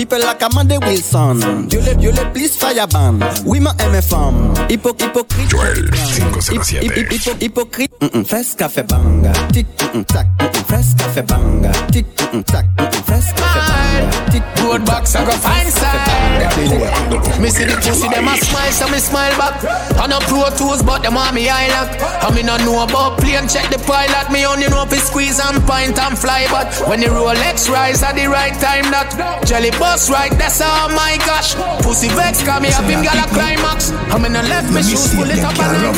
People 0.00 0.18
like 0.20 0.40
Amanda 0.42 0.78
Wilson. 0.80 1.66
Dieu 1.68 1.78
les, 1.82 1.94
Dieu 1.94 2.10
les 2.10 2.24
please 2.32 2.56
fire 2.56 2.86
ban. 2.88 3.18
Oui, 3.44 3.60
ma 3.60 3.74
MFM. 3.92 4.54
Hypo, 4.70 4.94
hypocrite. 4.98 5.50
Joel 5.50 5.90
507. 5.92 6.82
Hip- 6.82 6.96
hip- 6.96 7.12
hip- 7.12 7.42
Hypocrite. 7.42 7.92
Mm-mm. 8.00 8.24
Fes 8.24 8.54
café 8.56 8.82
banga. 8.82 9.30
Tic, 9.52 9.66
mm-mm, 9.76 10.04
tac. 10.06 10.26
Mm-mm. 10.38 10.64
Fes 10.64 10.94
café 10.96 11.20
banga. 11.22 11.70
Tic, 11.92 12.06
mm-mm, 12.16 12.42
tac. 12.44 12.64
Mm-mm. 12.78 13.04
Fes 13.04 13.26
café 13.34 13.60
banga. 13.68 14.30
Tic, 14.32 14.42
Road 14.64 14.84
box, 14.84 15.16
I 15.16 15.24
go 15.24 15.32
find 15.32 15.68
side. 15.68 17.40
Me 17.40 17.48
see 17.48 17.64
the 17.64 17.74
pussy, 17.80 18.08
them 18.08 18.28
a 18.28 18.36
smile, 18.36 18.70
so 18.72 18.86
me 18.88 18.98
smile 18.98 19.36
back. 19.38 19.56
On 19.98 20.12
a 20.12 20.20
pro 20.28 20.48
tools, 20.56 20.82
but 20.82 21.02
them 21.02 21.14
want 21.14 21.34
me 21.34 21.48
eye 21.48 21.68
lock. 21.68 21.88
I 22.22 22.30
me 22.34 22.42
no 22.42 22.56
know 22.58 22.84
about 22.84 23.18
plane, 23.18 23.48
check 23.48 23.68
the 23.72 23.78
pilot. 23.88 24.30
Me 24.30 24.46
only 24.46 24.68
know 24.68 24.84
if 24.84 24.92
squeeze 25.02 25.40
and 25.40 25.60
point 25.66 25.98
and 25.98 26.16
fly. 26.16 26.46
But 26.52 26.68
when 26.88 27.00
the 27.00 27.06
Rolex 27.08 27.68
rise 27.70 28.02
at 28.02 28.14
the 28.16 28.26
right 28.28 28.52
time, 28.60 28.84
that 28.92 29.08
jelly 29.46 29.70
bus 29.90 30.06
right, 30.10 30.30
that's 30.38 30.60
all 30.60 30.88
my 30.90 31.18
gosh. 31.26 31.54
Pussy 31.82 32.08
vex, 32.08 32.42
call 32.46 32.60
me 32.60 32.68
up 32.68 32.84
him 32.84 33.02
got 33.02 33.26
a 33.26 33.28
climax. 33.34 33.90
I 33.90 34.18
me 34.18 34.28
no 34.28 34.40
left 34.42 34.72
me 34.72 34.82
shoes, 34.82 35.14
pull 35.14 35.30
it 35.30 35.42
up 35.42 35.58
and 35.58 35.76
I'm 35.86 35.94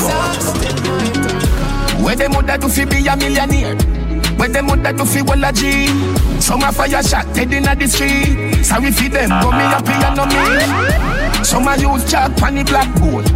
Where 2.02 2.16
them 2.16 2.33
would 2.35 2.46
do 2.46 2.68
fi 2.68 2.85
be 2.87 3.07
a 3.07 3.16
millionaire? 3.16 3.76
Where 4.38 4.48
them 4.48 4.66
would 4.68 4.83
do 4.83 5.05
fi 5.05 5.20
well 5.22 5.44
a 5.44 5.52
G? 5.52 5.87
Some 6.40 6.62
a 6.62 6.72
fire 6.72 7.02
shot 7.02 7.26
dead 7.35 7.52
inna 7.52 7.74
the 7.76 7.87
street. 7.87 8.64
Sorry 8.64 8.90
fi 8.90 9.09
them, 9.09 9.28
but 9.28 9.52
me 9.52 9.64
happy 9.74 9.92
and 9.92 10.16
no 10.16 10.24
me. 10.24 11.44
Some 11.44 11.68
a 11.68 11.76
use 11.76 12.11
chalk 12.11 12.37
pon 12.37 12.55
the 12.55 12.64
blackboard. 12.64 13.26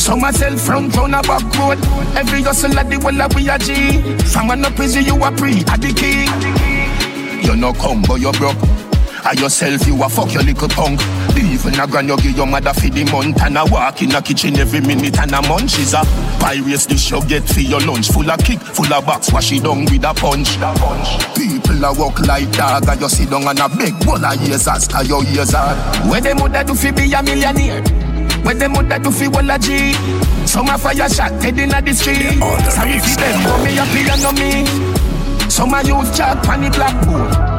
Some 0.00 0.24
a 0.24 0.32
sell 0.32 0.56
front 0.58 0.98
on 0.98 1.14
a 1.14 1.22
back 1.22 1.44
road. 1.56 1.78
Every 2.16 2.42
hustle 2.42 2.78
at 2.78 2.90
the 2.90 2.98
well 2.98 3.20
a 3.20 3.28
we 3.34 3.48
a 3.48 3.56
G. 3.58 4.02
From 4.30 4.50
an 4.50 4.64
up 4.66 4.78
you 4.78 5.24
a 5.24 5.32
pre, 5.32 5.62
a 5.72 5.76
the 5.78 5.92
king. 5.96 6.28
You 7.42 7.56
no 7.56 7.72
come, 7.72 8.02
but 8.02 8.20
you 8.20 8.32
broke. 8.32 8.81
I 9.24 9.32
yourself, 9.38 9.86
you 9.86 10.02
a 10.02 10.08
fuck 10.08 10.32
your 10.32 10.42
little 10.42 10.68
punk. 10.68 11.00
Even 11.36 11.78
a 11.78 11.86
grand 11.86 12.08
you 12.08 12.16
give 12.18 12.36
your 12.36 12.46
mother 12.46 12.72
for 12.74 12.88
the 12.88 13.04
month 13.12 13.40
and 13.40 13.56
a 13.56 13.64
walk 13.66 14.02
in 14.02 14.14
a 14.14 14.20
kitchen 14.20 14.58
every 14.58 14.80
minute 14.80 15.18
and 15.18 15.32
a 15.32 15.40
munch 15.42 15.78
is 15.78 15.94
a 15.94 16.02
pirates 16.40 16.86
dish 16.86 17.10
you 17.10 17.22
get 17.26 17.44
for 17.44 17.60
your 17.60 17.80
lunch. 17.80 18.08
Full 18.10 18.28
of 18.28 18.38
kick, 18.42 18.58
full 18.60 18.92
of 18.92 19.06
box, 19.06 19.32
wash 19.32 19.52
it 19.52 19.62
down 19.62 19.84
with 19.84 20.02
a 20.02 20.12
punch. 20.12 20.58
People 21.38 21.84
a 21.84 21.92
walk 21.94 22.18
like 22.26 22.50
dog 22.52 22.88
and 22.88 23.00
you 23.00 23.08
sit 23.08 23.30
down 23.30 23.46
and 23.46 23.60
a 23.60 23.68
big 23.68 23.94
bowl 24.04 24.24
of 24.24 24.40
years 24.42 24.66
as 24.66 24.88
to 24.88 25.06
your 25.06 25.22
ears 25.24 25.54
are. 25.54 25.76
Where 26.10 26.20
them 26.20 26.38
woulda 26.38 26.64
do 26.64 26.74
fi 26.74 26.90
be 26.90 27.12
a 27.12 27.22
millionaire? 27.22 27.82
Where 28.42 28.54
them 28.54 28.72
woulda 28.74 28.98
do 28.98 29.12
fi 29.12 29.28
well 29.28 29.50
a 29.50 29.58
G? 29.58 29.92
Some 30.46 30.68
a 30.68 30.76
fire 30.76 31.08
shot 31.08 31.30
dead 31.40 31.58
inna 31.58 31.80
the 31.80 31.94
street. 31.94 32.42
Sorry 32.74 32.98
fi 32.98 33.14
them, 33.22 33.38
but 33.44 33.62
me 33.62 33.72
happy 33.78 34.02
and 34.10 34.22
no 34.22 34.32
me. 34.34 34.66
Some 35.48 35.74
a 35.74 35.82
use 35.82 36.10
chalk 36.16 36.42
pon 36.42 36.60
the 36.62 36.70
blackboard. 36.70 37.51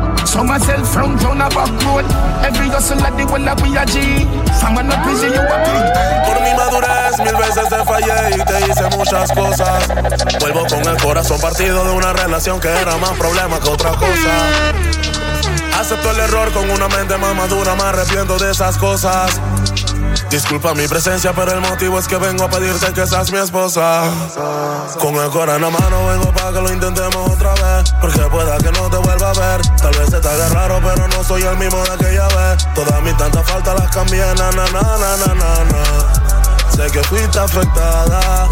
Road. 1.84 2.06
Every 2.44 2.70
hustle 2.70 3.02
at 3.04 3.16
the 3.18 3.26
well 3.26 3.44
we 3.62 3.76
a 3.76 3.86
G. 3.86 4.26
From 4.60 4.78
up 4.78 5.06
you 5.06 5.42
a 5.42 5.58
Por 6.26 6.42
mi 6.42 6.54
madurez 6.56 7.20
mil 7.20 7.36
veces 7.36 7.68
te 7.70 7.84
fallé 7.84 8.38
y 8.38 8.46
te 8.46 8.72
hice 8.72 8.98
muchas 8.98 9.32
cosas. 9.32 9.88
Vuelvo 10.40 10.66
con 10.66 10.88
el 10.88 10.98
corazón 11.02 11.40
partido 11.40 11.84
de 11.86 11.92
una 11.92 12.14
relación 12.14 12.60
que 12.60 12.70
era 12.70 12.98
más 12.98 13.12
problema 13.12 13.60
que 13.60 13.70
otra 13.70 13.92
cosa. 13.92 14.32
Acepto 15.80 16.12
el 16.12 16.20
error 16.20 16.52
con 16.54 16.70
una 16.70 16.88
mente 16.88 17.18
más 17.18 17.36
madura, 17.36 17.76
me 17.76 17.84
arrepiento 17.84 18.38
de 18.38 18.52
esas 18.52 18.78
cosas. 18.78 19.40
Disculpa 20.34 20.74
mi 20.74 20.88
presencia, 20.88 21.32
pero 21.32 21.52
el 21.52 21.62
motivo 21.62 22.00
es 22.00 22.08
que 22.08 22.17
vengo 22.17 22.46
a 22.46 22.50
pedirte 22.50 22.91
que 22.91 23.06
seas 23.06 23.32
mi 23.32 23.38
esposa. 23.38 24.02
Con 25.00 25.13
el 25.13 25.30
corazón 25.30 25.63
en 25.63 25.72
la 25.72 25.80
mano 25.80 26.08
vengo 26.08 26.32
para 26.32 26.52
que 26.52 26.60
lo 26.60 26.74
intentemos 26.74 27.30
otra 27.30 27.54
vez. 27.54 27.93
Porque 28.02 28.19
pueda 28.32 28.58
que 28.58 28.72
no 28.72 28.89
te 28.89 28.98
vuelva 28.98 29.30
a 29.30 29.34
ver. 29.34 29.62
Tal 29.78 29.91
vez 29.91 30.10
se 30.10 30.19
te 30.19 30.28
haga 30.28 30.50
raro, 30.50 30.82
pero 30.84 31.08
no 31.08 31.24
soy 31.24 31.43
el 31.43 31.56
mismo 31.58 31.84
de 31.84 31.91
aquella 31.91 32.28
vez. 32.30 32.67
Todas 32.74 33.00
mis 33.04 33.15
tantas 33.15 33.48
faltas 33.48 33.80
las 33.80 33.91
cambié, 33.91 34.26
na 34.34 34.50
na. 34.50 34.65
Sé 36.76 36.91
que 36.91 37.04
fuiste 37.04 37.38
afectada. 37.38 38.50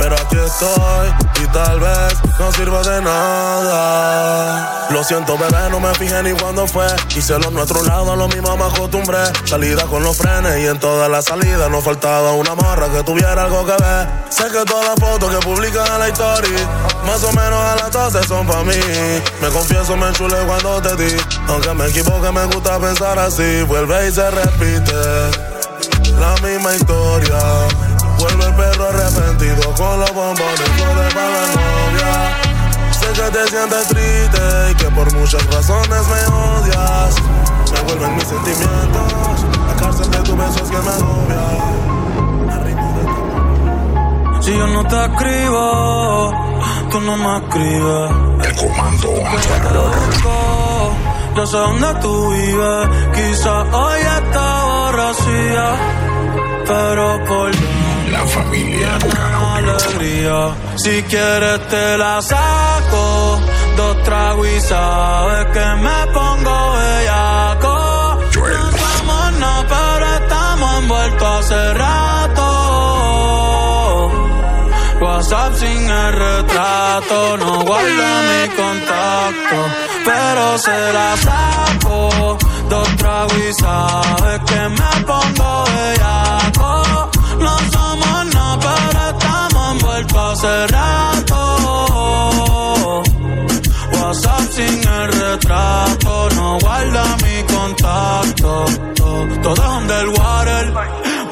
Pero 0.00 0.14
aquí 0.16 0.36
estoy 0.38 1.10
y 1.44 1.46
tal 1.48 1.78
vez 1.78 2.14
no 2.38 2.50
sirva 2.52 2.80
de 2.82 3.02
nada. 3.02 4.88
Lo 4.90 5.04
siento, 5.04 5.36
bebé, 5.36 5.68
no 5.70 5.78
me 5.78 5.94
fijé 5.94 6.22
ni 6.22 6.32
cuándo 6.32 6.66
fue. 6.66 6.86
Hice 7.14 7.38
lo 7.38 7.50
nuestro 7.50 7.84
lado, 7.84 8.16
lo 8.16 8.26
mismo 8.28 8.56
me 8.56 8.64
acostumbré. 8.64 9.18
Salida 9.44 9.84
con 9.84 10.02
los 10.02 10.16
frenes 10.16 10.58
y 10.60 10.66
en 10.68 10.80
todas 10.80 11.10
las 11.10 11.26
salidas 11.26 11.70
no 11.70 11.82
faltaba 11.82 12.32
una 12.32 12.54
morra 12.54 12.88
que 12.88 13.02
tuviera 13.02 13.44
algo 13.44 13.66
que 13.66 13.72
ver. 13.72 14.08
Sé 14.30 14.44
que 14.44 14.64
todas 14.64 14.86
las 14.86 14.98
fotos 14.98 15.30
que 15.34 15.46
publican 15.46 15.86
en 15.86 15.98
la 15.98 16.08
historia, 16.08 16.58
más 17.06 17.22
o 17.22 17.32
menos 17.32 17.60
a 17.60 17.76
las 17.76 17.90
12 17.90 18.26
son 18.26 18.46
pa' 18.46 18.64
mí. 18.64 18.80
Me 19.42 19.48
confieso, 19.48 19.98
me 19.98 20.08
enchulé 20.08 20.38
cuando 20.46 20.80
te 20.80 20.96
di. 20.96 21.14
Aunque 21.48 21.74
me 21.74 21.86
equivoque, 21.88 22.32
me 22.32 22.46
gusta 22.46 22.78
pensar 22.78 23.18
así. 23.18 23.62
Vuelve 23.64 24.08
y 24.08 24.12
se 24.12 24.30
repite 24.30 24.94
la 26.18 26.34
misma 26.42 26.74
historia. 26.74 27.38
Vuelve 28.20 28.44
el 28.44 28.54
perro 28.54 28.86
arrepentido 28.86 29.74
con 29.78 29.98
los 29.98 30.12
bombones 30.12 30.58
de 30.58 31.14
para 31.14 31.30
la 31.30 31.46
novia. 31.56 32.12
Sé 32.92 33.06
que 33.14 33.30
te 33.30 33.48
sientes 33.48 33.88
triste 33.88 34.70
y 34.70 34.74
que 34.74 34.90
por 34.90 35.10
muchas 35.14 35.42
razones 35.46 35.88
me 35.88 36.26
odias. 36.36 37.14
Me 37.72 37.80
vuelven 37.80 38.16
mis 38.16 38.24
sentimientos, 38.24 39.46
la 39.66 39.74
cárcel 39.74 40.10
de 40.10 40.18
tu 40.18 40.36
beso 40.36 40.62
es 40.62 40.70
que 40.70 40.76
me 40.76 40.90
agobia. 40.90 41.40
Si 44.42 44.50
yo 44.54 44.66
no 44.66 44.84
te 44.86 45.02
escribo, 45.02 46.32
tú 46.90 47.00
no 47.00 47.16
me 47.16 47.38
escribes. 47.38 48.10
El 48.44 48.54
comando 48.56 49.14
Yo 51.36 51.46
sé 51.46 51.56
dónde 51.56 51.94
tú 52.02 52.30
vives. 52.32 52.88
Quizá 53.14 53.62
hoy 53.62 54.00
está 54.00 54.64
borracía, 54.64 55.76
pero 56.66 57.24
por 57.24 57.50
La 58.10 58.26
familia 58.26 58.98
alegría. 59.56 60.54
Si 60.76 61.02
quieres 61.04 61.68
te 61.68 61.98
la 61.98 62.20
saco 62.20 63.40
dos 63.76 64.02
tragos 64.02 64.46
y 64.46 64.60
sabes 64.60 65.46
que 65.54 65.66
me 65.84 66.06
pongo 66.12 66.72
bellaco. 66.76 67.74
No 68.34 68.72
somos 68.78 69.32
nada, 69.38 69.66
pero 69.68 70.06
estamos 70.20 70.70
envueltos 70.82 71.28
hace 71.38 71.74
rato. 71.74 72.46
WhatsApp 75.00 75.54
sin 75.54 75.90
el 75.90 76.12
retrato, 76.12 77.36
no 77.38 77.64
guarda 77.64 78.10
mi 78.28 78.42
contacto, 78.62 79.58
pero 80.04 80.58
se 80.58 80.92
la 80.92 81.16
saco. 81.16 82.38
Dos 82.68 82.88
tragos 82.96 83.38
y 83.48 83.52
sabes 83.54 84.40
que 84.46 84.68
me 84.68 84.92
pongo 85.06 85.64
bellaco. 85.64 86.89
Hace 90.08 90.66
rato. 90.68 91.36
WhatsApp 93.92 94.52
sin 94.52 94.88
el 94.88 95.12
retrato, 95.12 96.28
no 96.36 96.58
guarda 96.60 97.04
mi 97.24 97.42
contacto. 97.54 98.64
Todo 99.42 99.54
es 99.54 99.60
underwater. 99.60 100.72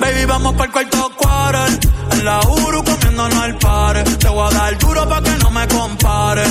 Baby, 0.01 0.25
vamos 0.27 0.53
para 0.55 0.65
el 0.67 0.73
cuarto 0.73 1.11
quarter. 1.17 1.79
En 2.13 2.25
la 2.25 2.41
Uru 2.41 2.85
comiéndonos 2.85 3.35
al 3.35 3.59
pare. 3.59 4.03
Te 4.05 4.29
voy 4.29 4.47
a 4.49 4.51
dar 4.55 4.79
duro 4.79 5.09
pa' 5.09 5.23
que 5.23 5.37
no 5.43 5.51
me 5.51 5.67
compare. 5.69 6.45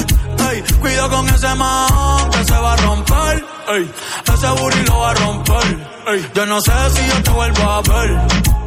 Ey, 0.50 0.64
cuido 0.80 1.10
con 1.10 1.28
ese 1.30 1.56
man 1.56 2.30
que 2.32 2.44
se 2.44 2.58
va 2.58 2.74
a 2.74 2.78
romper. 2.78 3.46
Ey, 3.70 3.92
ese 4.34 4.48
booty 4.48 4.84
lo 4.88 5.00
va 5.00 5.12
a 5.12 5.14
romper. 5.14 5.88
Ey, 6.08 6.32
yo 6.34 6.46
no 6.46 6.62
sé 6.62 6.72
si 6.94 7.08
yo 7.08 7.24
te 7.24 7.32
vuelvo 7.32 7.64
a 7.64 7.82
ver. 7.82 8.67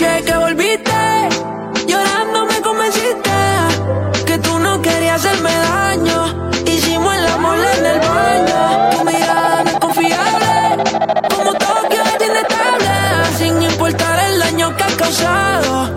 noche 0.00 0.24
que 0.24 0.36
volviste, 0.36 1.28
llorando 1.86 2.46
me 2.46 2.60
convenciste 2.60 3.30
que 4.26 4.38
tú 4.38 4.58
no 4.58 4.80
querías 4.80 5.24
hacerme 5.24 5.50
daño. 5.50 6.50
Hicimos 6.64 7.14
el 7.14 7.26
amor 7.26 7.58
en 7.58 7.86
el 7.86 8.00
baño. 8.00 8.90
Tu 8.92 9.04
mirada 9.04 9.64
no 9.64 9.70
es 9.70 9.78
confiable, 9.78 10.84
como 11.34 11.52
Tokio 11.52 12.02
es 12.02 12.26
inestable. 12.28 12.88
Sin 13.36 13.62
importar 13.62 14.18
el 14.30 14.38
daño 14.38 14.76
que 14.76 14.82
has 14.84 14.94
causado, 14.94 15.90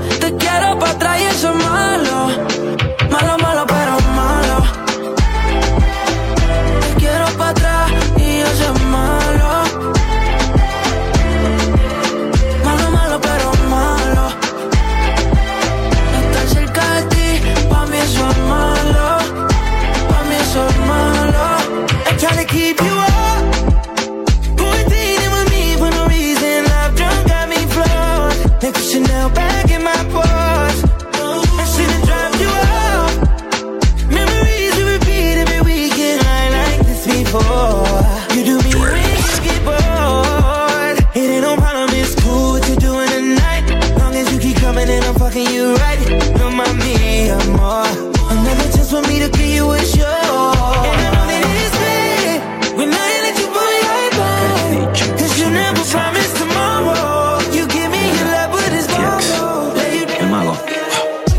you 45.73 45.79
right. 45.81 45.99
No 46.37 46.49
mami, 46.49 47.29
amor. 47.29 47.85
Another 48.29 48.67
chance 48.73 48.89
for 48.91 49.01
me 49.07 49.19
to 49.19 49.29
get 49.29 49.49
you 49.49 49.71
a 49.71 49.79
show. 49.79 50.53
And 50.89 50.99
I 51.01 51.09
know 51.13 51.25
that 51.31 51.43
it's 51.63 51.75
bad 51.81 52.77
when 52.77 52.89
I 52.93 53.09
let 53.25 53.35
you 53.41 53.47
put 53.55 53.73
your 53.87 54.09
back. 54.19 55.19
Cause 55.19 55.39
you 55.39 55.49
never 55.49 55.83
promised 55.93 56.35
tomorrow. 56.37 57.39
You 57.51 57.67
give 57.67 57.89
me 57.91 58.01
your 58.17 58.27
love, 58.33 58.49
but 58.51 58.73
it's 58.73 58.87
you 58.97 60.19
El 60.19 60.27
mago. 60.29 60.55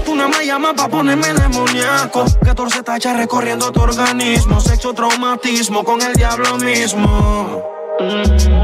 Tú 0.05 0.15
no 0.15 0.29
me 0.29 0.47
llamas 0.47 0.75
pa' 0.75 0.89
ponerme 0.89 1.33
demoníaco 1.35 2.25
14 2.45 2.83
tachas 2.83 3.17
recorriendo 3.17 3.73
tu 3.73 3.81
organismo 3.81 4.61
Sexo 4.61 4.93
traumatismo 4.93 5.83
con 5.85 6.01
el 6.03 6.13
diablo 6.15 6.57
mismo 6.59 7.63
Mm. 8.01 8.64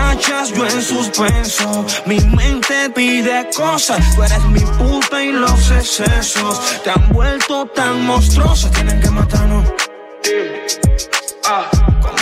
Tachas, 0.00 0.52
yo 0.54 0.66
en 0.66 0.82
suspenso 0.82 1.84
Mi 2.06 2.18
mente 2.20 2.88
pide 2.94 3.48
cosas 3.54 4.16
Tú 4.16 4.22
eres 4.22 4.42
mi 4.44 4.60
puta 4.60 5.22
y 5.22 5.30
los 5.30 5.70
excesos 5.70 6.80
Te 6.82 6.90
han 6.90 7.08
vuelto 7.10 7.66
tan 7.66 8.06
monstruosa 8.06 8.70
Tienen 8.70 8.98
que 9.00 9.10
matarnos 9.10 9.64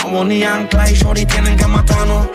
Como 0.01 0.17
Bonnie 0.17 0.45
and 0.45 0.69
Clyde, 0.69 0.95
Shorty 0.95 1.25
tienen 1.25 1.55
que 1.55 1.67
matarnos 1.67 2.27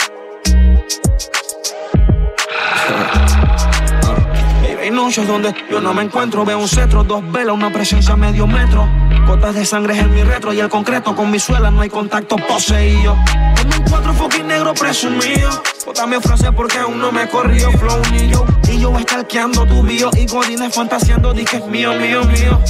Baby, 4.63 4.91
noches 4.91 5.27
donde 5.27 5.55
yo 5.71 5.81
no 5.81 5.93
me 5.93 6.03
encuentro. 6.03 6.45
Veo 6.45 6.59
un 6.59 6.69
cetro, 6.69 7.05
dos 7.05 7.23
velas, 7.33 7.55
una 7.55 7.71
presencia 7.71 8.17
medio 8.17 8.47
metro. 8.47 8.89
Gotas 9.27 9.55
de 9.55 9.65
sangre 9.65 9.99
en 9.99 10.13
mi 10.13 10.23
retro 10.23 10.53
y 10.53 10.61
el 10.61 10.69
concreto 10.69 11.17
con 11.17 11.31
mi 11.31 11.39
suela 11.39 11.71
no 11.71 11.81
hay 11.81 11.89
contacto 11.89 12.37
poseído. 12.37 13.17
Como 13.57 13.77
un 13.77 13.85
cuatro 13.89 14.13
fucking 14.13 14.47
negro 14.47 14.75
presumido. 14.75 15.63
Bótame 15.87 16.21
frase 16.21 16.51
porque 16.53 16.79
aún 16.79 16.99
no 16.99 17.13
me 17.13 17.29
corrió 17.29 17.71
flow 17.73 18.01
ni 18.13 18.29
yo. 18.29 18.45
Y 18.71 18.81
yo 18.81 18.97
estalqueando 18.99 19.67
tu 19.67 19.83
bio 19.83 20.11
y 20.17 20.27
godines 20.27 20.75
fantaseando 20.75 21.33
di 21.33 21.45
que 21.45 21.59
es 21.59 21.67
mío, 21.67 21.95
mío, 21.95 22.25
mío. 22.25 22.61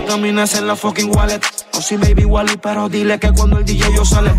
Vitaminas 0.00 0.54
en 0.54 0.66
la 0.66 0.76
fucking 0.76 1.14
wallet. 1.14 1.40
No 1.78 1.82
si 1.82 1.96
baby 1.96 2.24
Wally, 2.24 2.56
pero 2.56 2.88
dile 2.88 3.20
que 3.20 3.30
cuando 3.30 3.58
el 3.58 3.64
DJ 3.64 3.94
yo 3.94 4.04
sale, 4.04 4.34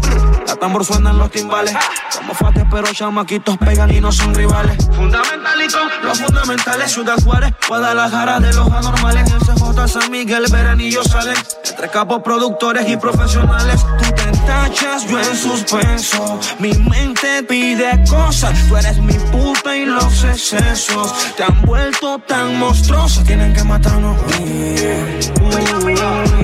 la 0.45 0.57
tambor 0.57 0.83
suenan 0.83 1.17
los 1.17 1.31
timbales. 1.31 1.73
Como 2.17 2.33
fate, 2.33 2.65
pero 2.69 2.91
chamaquitos 2.91 3.57
pegan 3.57 3.89
y 3.95 4.01
no 4.01 4.11
son 4.11 4.35
rivales. 4.35 4.75
Fundamentalito, 4.93 5.77
los 6.03 6.19
fundamentales, 6.19 6.91
Ciudad 6.91 7.15
Juárez, 7.23 7.53
Guadalajara 7.65 8.41
de 8.41 8.51
los 8.53 8.69
anormales. 8.69 9.31
En 9.31 9.39
CJ 9.39 9.87
San 9.87 10.11
Miguel, 10.11 10.47
Veranillo 10.51 11.01
salen. 11.03 11.37
Entre 11.65 11.89
capos, 11.89 12.23
productores 12.23 12.89
y 12.89 12.97
profesionales. 12.97 13.85
Tú 13.99 14.18
tachas, 14.49 15.05
yo 15.07 15.19
en 15.19 15.35
suspenso. 15.35 16.39
Mi 16.59 16.73
mente 16.73 17.43
pide 17.43 18.03
cosas. 18.09 18.51
Tú 18.67 18.77
eres 18.77 18.97
mi 18.97 19.13
puta 19.31 19.75
y 19.75 19.85
los 19.85 20.23
excesos 20.23 21.13
te 21.37 21.43
han 21.43 21.61
vuelto 21.61 22.19
tan 22.27 22.57
monstruosa. 22.57 23.23
Tienen 23.23 23.53
que 23.53 23.63
matarnos. 23.63 24.17
Uy, 24.39 25.95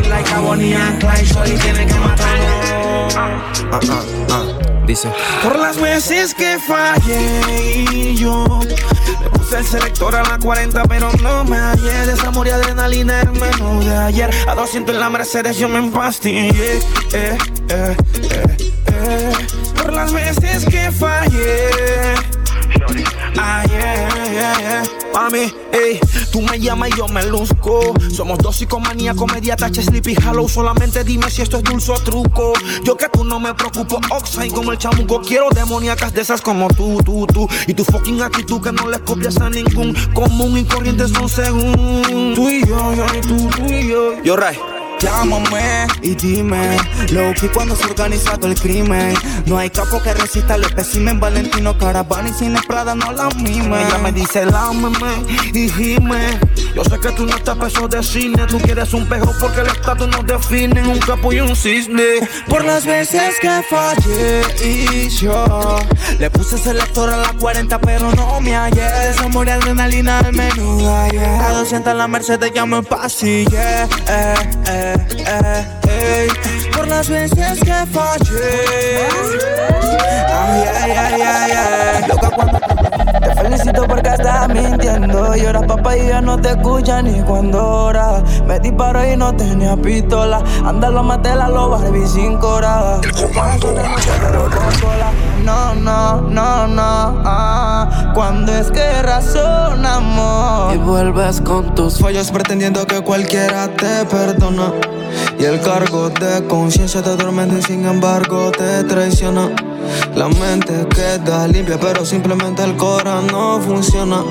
like 0.09 0.31
a 0.33 0.39
Bonnie 0.39 0.75
and 0.75 0.99
Clyde, 0.99 1.25
shorty, 1.25 1.57
tienen 1.57 1.87
que 1.87 1.95
matarnos. 1.95 3.15
Ah, 3.17 3.79
ah, 3.89 4.03
ah. 4.29 4.43
Dice. 4.85 5.09
Por 5.41 5.57
las 5.57 5.77
veces 5.81 6.35
que 6.35 6.59
fallé 6.59 7.85
y 7.91 8.15
yo 8.15 8.59
el 9.57 9.65
selector 9.65 10.15
a 10.15 10.23
la 10.23 10.37
40, 10.37 10.83
pero 10.83 11.11
no 11.21 11.43
me 11.45 11.57
hallé. 11.57 12.05
Desamor 12.05 12.47
y 12.47 12.49
adrenalina 12.49 13.21
el 13.21 13.31
menú 13.31 13.83
de 13.83 13.95
ayer. 13.95 14.29
A 14.47 14.55
200 14.55 14.93
en 14.93 15.01
la 15.01 15.09
Mercedes 15.09 15.57
yo 15.57 15.69
me 15.69 15.79
empastillé. 15.79 16.77
Eh, 16.77 16.81
eh, 17.13 17.37
eh, 17.69 18.57
eh. 18.87 19.33
Por 19.75 19.93
las 19.93 20.11
veces 20.11 20.65
que 20.65 20.91
fallé. 20.91 21.69
Ay, 23.37 23.67
yeah, 23.69 24.09
yeah, 24.31 24.59
yeah. 24.59 24.94
Mami, 25.15 25.49
ey, 25.71 25.97
tú 26.29 26.41
me 26.41 26.59
llamas 26.59 26.89
y 26.89 26.97
yo 26.97 27.07
me 27.07 27.25
luzco. 27.25 27.93
Somos 28.13 28.37
dos 28.39 28.57
psicomaníacos, 28.57 29.31
media 29.31 29.55
tacha, 29.55 29.81
sleepy, 29.81 30.13
hollow. 30.17 30.49
Solamente 30.49 31.05
dime 31.05 31.31
si 31.31 31.41
esto 31.41 31.55
es 31.55 31.63
dulce 31.63 31.93
o 31.93 31.95
truco. 31.95 32.51
Yo 32.83 32.97
que 32.97 33.07
tú 33.07 33.23
no 33.23 33.39
me 33.39 33.53
preocupo, 33.53 34.01
Oxide 34.11 34.51
como 34.51 34.73
el 34.73 34.77
chamuco. 34.77 35.21
Quiero 35.21 35.49
demoníacas 35.51 36.13
de 36.13 36.19
esas 36.19 36.41
como 36.41 36.67
tú, 36.67 37.01
tú, 37.05 37.25
tú. 37.27 37.47
Y 37.65 37.73
tu 37.73 37.85
fucking 37.85 38.21
actitud 38.23 38.61
que 38.61 38.73
no 38.73 38.89
le 38.89 38.99
copias 38.99 39.37
a 39.37 39.49
ningún 39.49 39.95
común 40.13 40.57
y 40.57 40.65
corriente 40.65 41.07
son 41.07 41.29
según. 41.29 42.33
Tú 42.35 42.49
y 42.49 42.67
yo, 42.67 42.93
yo 42.93 43.05
y 43.17 43.21
tú, 43.21 43.49
tú 43.55 43.73
y 43.73 43.87
yo. 43.87 44.21
Yo, 44.21 44.35
Ray. 44.35 44.74
Llámame 44.99 45.87
y 46.01 46.15
dime, 46.15 46.77
Loki 47.11 47.47
cuando 47.49 47.75
se 47.75 47.85
organiza 47.85 48.37
todo 48.37 48.51
el 48.51 48.59
crimen. 48.59 49.13
No 49.45 49.57
hay 49.57 49.69
capo 49.69 50.01
que 50.01 50.13
resista 50.13 50.55
el 50.55 50.63
espécimen 50.63 51.19
Valentino 51.19 51.77
Caravana 51.77 52.29
y 52.29 52.33
sin 52.33 52.55
Prada 52.67 52.95
no 52.95 53.11
la 53.11 53.29
mime. 53.35 53.83
Ella 53.83 53.97
me 53.99 54.11
dice, 54.11 54.45
lámeme 54.45 55.25
y 55.53 55.69
gime. 55.69 56.39
Yo 56.73 56.83
sé 56.83 56.99
que 56.99 57.11
tú 57.11 57.25
no 57.25 57.35
estás 57.35 57.57
peso 57.57 57.87
de 57.87 58.03
cine, 58.03 58.45
tú 58.47 58.57
quieres 58.59 58.93
un 58.93 59.07
pejo 59.07 59.31
porque 59.39 59.61
el 59.61 59.67
estatus 59.67 60.07
nos 60.07 60.25
define, 60.25 60.81
un 60.87 60.99
capo 60.99 61.31
y 61.31 61.39
un 61.39 61.55
cisne. 61.55 62.27
Por 62.47 62.65
las 62.65 62.85
veces 62.85 63.35
que 63.39 63.61
fallé 63.69 64.41
y 64.63 65.09
yo 65.09 65.79
le 66.19 66.29
puse 66.29 66.57
selector 66.57 67.09
a 67.09 67.17
la 67.17 67.33
40, 67.33 67.79
pero 67.79 68.11
no 68.11 68.41
me 68.41 68.55
hallé. 68.55 69.13
Se 69.13 69.27
murió 69.29 69.53
adrenalina 69.53 70.19
al 70.19 70.33
menú 70.33 70.89
ayer. 70.89 71.41
A 71.41 71.51
200 71.51 71.95
la 71.95 72.07
Mercedes 72.07 72.51
ya 72.53 72.65
me 72.65 72.81
pasillé. 72.81 73.83
Eh, 73.83 74.35
eh, 74.67 74.84
eh, 74.93 75.65
eh, 75.87 76.27
Por 76.75 76.87
las 76.87 77.09
veces 77.09 77.59
que 77.59 77.85
fallé. 77.91 79.07
Ay, 80.31 80.63
ay, 80.75 80.91
ay, 80.91 81.21
ay, 81.21 81.51
ay. 81.51 82.07
Loca 82.07 82.29
cuando 82.29 82.59
te 82.59 83.35
felicito 83.41 83.87
porque 83.87 84.09
estás 84.09 84.47
mintiendo. 84.49 85.35
Lloras 85.35 85.63
papá 85.63 85.97
y 85.97 86.07
ya 86.07 86.21
no 86.21 86.39
te 86.39 86.49
escucha 86.49 87.01
ni 87.01 87.21
cuando 87.21 87.65
ora. 87.65 88.23
Me 88.47 88.59
disparo 88.59 89.03
y 89.05 89.15
no 89.17 89.35
tenía 89.35 89.75
pistola. 89.75 90.43
Anda, 90.63 90.89
lo 90.89 91.03
maté 91.03 91.35
la 91.35 91.49
loba, 91.49 91.77
Barbie 91.77 92.07
sin. 92.07 92.33
El 92.33 92.39
comando 92.39 93.73
No, 95.45 95.75
no, 95.75 96.21
no, 96.21 96.67
no. 96.67 97.21
Ah, 97.23 98.11
cuando 98.15 98.51
es 98.51 98.71
que 98.71 99.03
razonamos. 99.03 100.73
Y 100.73 100.77
vuelves 100.79 101.39
con 101.39 101.75
tus 101.75 101.99
fallos 101.99 102.31
pretendiendo 102.31 102.87
que 102.87 103.01
cualquiera 103.01 103.67
te 103.67 104.05
perdona. 104.05 104.73
Y 105.37 105.43
el 105.43 105.61
cargo 105.61 106.09
de 106.09 106.47
conciencia 106.47 107.03
te 107.03 107.11
atormenta 107.11 107.59
y 107.59 107.61
sin 107.61 107.85
embargo 107.85 108.51
te 108.57 108.83
traiciona. 108.85 109.51
La 110.15 110.29
mente 110.29 110.87
queda 110.87 111.47
limpia, 111.47 111.79
pero 111.79 112.03
simplemente 112.03 112.63
el 112.63 112.75
corazón 112.75 113.27
no 113.27 113.59
funciona. 113.61 114.23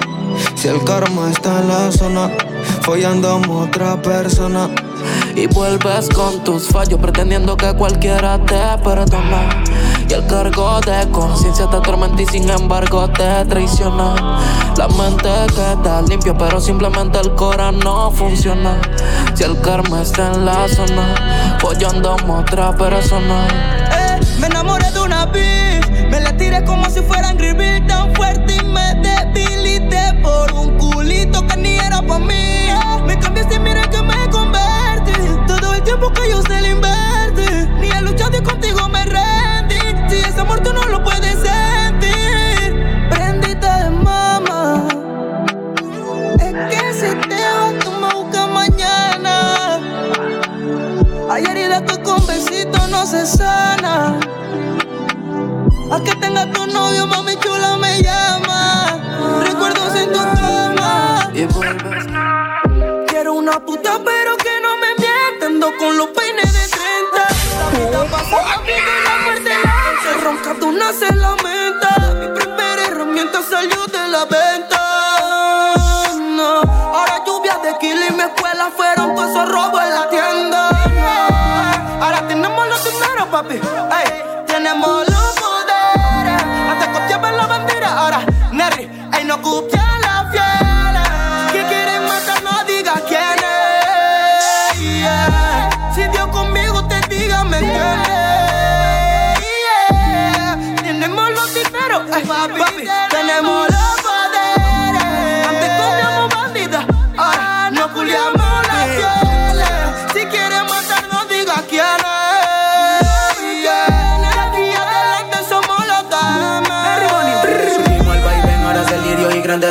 Si 0.56 0.66
el 0.66 0.82
karma 0.82 1.30
está 1.30 1.60
en 1.60 1.68
la 1.68 1.92
zona, 1.92 2.30
follando 2.82 3.28
a 3.28 3.36
otra 3.36 4.02
persona. 4.02 4.68
Y 5.36 5.46
vuelves 5.46 6.08
con 6.08 6.42
tus 6.42 6.66
fallos, 6.66 6.98
pretendiendo 6.98 7.56
que 7.56 7.72
cualquiera 7.74 8.36
te 8.44 8.82
perdona. 8.82 9.64
Y 10.08 10.12
el 10.12 10.26
cargo 10.26 10.80
de 10.80 11.10
conciencia 11.10 11.68
te 11.68 11.76
atormenta 11.76 12.22
y 12.22 12.26
sin 12.26 12.48
embargo 12.48 13.08
te 13.08 13.44
traiciona. 13.46 14.14
La 14.76 14.88
mente 14.88 15.30
queda 15.54 16.02
limpia, 16.02 16.36
pero 16.36 16.60
simplemente 16.60 17.18
el 17.20 17.34
corazón 17.34 17.78
no 17.80 18.10
funciona. 18.10 18.80
Si 19.34 19.44
el 19.44 19.60
karma 19.60 20.02
está 20.02 20.32
en 20.32 20.44
la 20.44 20.68
zona, 20.68 21.56
follando 21.60 22.10
a 22.10 22.40
otra 22.40 22.72
persona. 22.76 23.46
Eh, 23.48 24.20
me 24.38 24.46
enamoré 24.46 24.90
de 24.90 25.00
una 25.00 25.26
bitch, 25.26 26.10
me 26.10 26.20
la 26.20 26.36
tiré 26.36 26.64
como 26.64 26.88
si 26.90 27.00
fuera 27.02 27.28
Angry 27.28 27.54
tan 27.86 28.14
fuerte 28.14 28.56
y 28.56 28.64
me 28.64 28.94
debilité 28.96 30.20
por 30.22 30.52
un 30.52 30.76
culito 30.78 31.46
que 31.46 31.56
ni 31.56 31.76
era 31.76 32.02
para 32.02 32.18
mí. 32.18 32.68
Me 33.06 33.18
cambiaste 33.18 33.58
mira 33.58 33.88
que 33.88 34.02
me 34.02 34.28
convertí. 34.30 35.12
Todo 35.46 35.74
el 35.74 35.82
tiempo 35.82 36.10
que 36.12 36.30
yo 36.30 36.42
se 36.42 36.60
le 36.60 36.70
invertí, 36.70 37.33
tú 40.64 40.72
no 40.72 40.82
lo 40.88 41.04
puedes 41.04 41.36
sentir, 41.38 42.74
prendite 43.10 43.66
de 43.66 43.90
mama. 43.90 44.88
Es 46.40 46.52
que 46.70 46.92
si 46.94 47.28
te 47.28 47.36
vas 47.36 47.78
tú 47.84 47.90
me 47.92 48.14
buscas 48.14 48.48
mañana. 48.48 49.78
Hay 51.30 51.44
heridas 51.44 51.82
que 51.82 52.02
con 52.02 52.26
besitos 52.26 52.88
no 52.90 53.06
se 53.06 53.26
sana. 53.26 54.18
A 55.92 56.00
que 56.02 56.16
tenga 56.16 56.50
tu 56.50 56.66
novio, 56.66 57.06
mami 57.06 57.36
chula 57.36 57.76
me 57.76 57.93
ronca, 70.84 70.98
tú 70.98 71.04
nace 71.04 71.14
la 71.14 71.36
menta. 71.42 72.14
Mi 72.14 72.28
primera 72.28 72.82
herramienta 72.86 73.40
salió 73.48 73.86
de 73.86 74.08
la 74.08 74.24
venta. 74.24 74.80
No. 76.36 76.60
Ahora 76.60 77.24
lluvias 77.26 77.62
de 77.62 77.78
kilo 77.78 78.00
y 78.08 78.12
mi 78.12 78.22
escuela 78.22 78.70
fueron 78.76 79.14
todos 79.14 79.30
esos 79.30 79.48
robos 79.48 79.82
en 79.82 79.94
la 79.94 80.08
tienda. 80.08 80.68
Ahora 82.00 82.26
tenemos 82.28 82.68
los 82.68 82.84
dineros, 82.84 83.28
papi. 83.28 83.60
Tenemos 84.46 85.13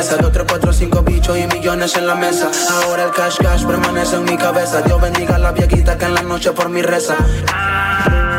grandeza. 0.04 0.16
Dos, 0.16 0.32
tres, 0.32 0.44
cuatro, 0.48 0.72
cinco 0.72 1.02
bichos 1.02 1.38
y 1.38 1.46
millones 1.46 1.96
en 1.96 2.06
la 2.06 2.14
mesa. 2.14 2.50
Ahora 2.84 3.04
el 3.04 3.10
cash 3.12 3.36
cash 3.38 3.64
permanece 3.64 4.16
en 4.16 4.24
mi 4.24 4.36
cabeza. 4.36 4.82
Dios 4.82 5.00
bendiga 5.00 5.36
a 5.36 5.38
la 5.38 5.52
viejita 5.52 5.96
que 5.96 6.04
en 6.04 6.14
la 6.14 6.22
noche 6.22 6.52
por 6.52 6.68
mi 6.68 6.82
reza. 6.82 7.14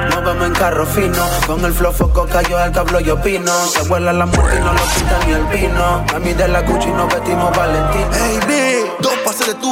Nos 0.09 0.24
vemos 0.24 0.45
en 0.45 0.53
carro 0.53 0.86
fino, 0.86 1.24
con 1.45 1.63
el 1.66 1.74
flow 1.74 1.91
foco 1.91 2.28
cayó 2.32 2.63
el 2.63 2.72
cablo 2.72 2.99
y 2.99 3.09
opino. 3.09 3.51
Se 3.68 3.88
vuela 3.88 4.13
la 4.13 4.26
muerte 4.26 4.55
y 4.55 4.59
no 4.59 4.74
lo 4.74 4.80
quita 4.80 5.20
ni 5.26 5.34
el 5.34 5.45
vino. 5.45 6.05
A 6.13 6.20
mí 6.20 6.34
de 6.34 6.47
la 6.47 6.61
Gucci 6.61 6.89
nos 6.89 7.13
vestimos 7.13 7.55
Valentín. 7.55 8.05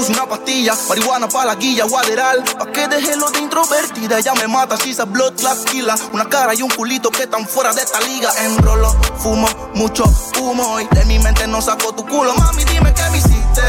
Una 0.09 0.25
pastilla. 0.25 0.73
Marihuana 0.89 1.27
para 1.27 1.45
la 1.45 1.55
guilla, 1.55 1.85
guaderal. 1.85 2.43
Pa' 2.57 2.71
que 2.71 2.87
deje 2.87 3.15
lo 3.15 3.29
de 3.31 3.39
introvertida. 3.39 4.19
Ya 4.19 4.33
me 4.33 4.47
mata 4.47 4.77
si 4.77 4.91
esa 4.91 5.05
blood 5.05 5.33
killa. 5.65 5.95
Una 6.11 6.27
cara 6.27 6.53
y 6.53 6.61
un 6.61 6.69
culito 6.69 7.09
que 7.09 7.23
están 7.23 7.47
fuera 7.47 7.73
de 7.73 7.81
esta 7.81 7.99
liga. 8.01 8.31
Enrolo, 8.43 8.89
fumo, 9.17 9.47
mucho 9.75 10.03
humo. 10.39 10.79
Y 10.79 10.87
de 10.95 11.05
mi 11.05 11.19
mente 11.19 11.47
no 11.47 11.61
saco 11.61 11.93
tu 11.93 12.05
culo. 12.05 12.33
Mami, 12.35 12.63
dime 12.65 12.93
qué 12.93 13.09
me 13.11 13.17
hiciste. 13.17 13.61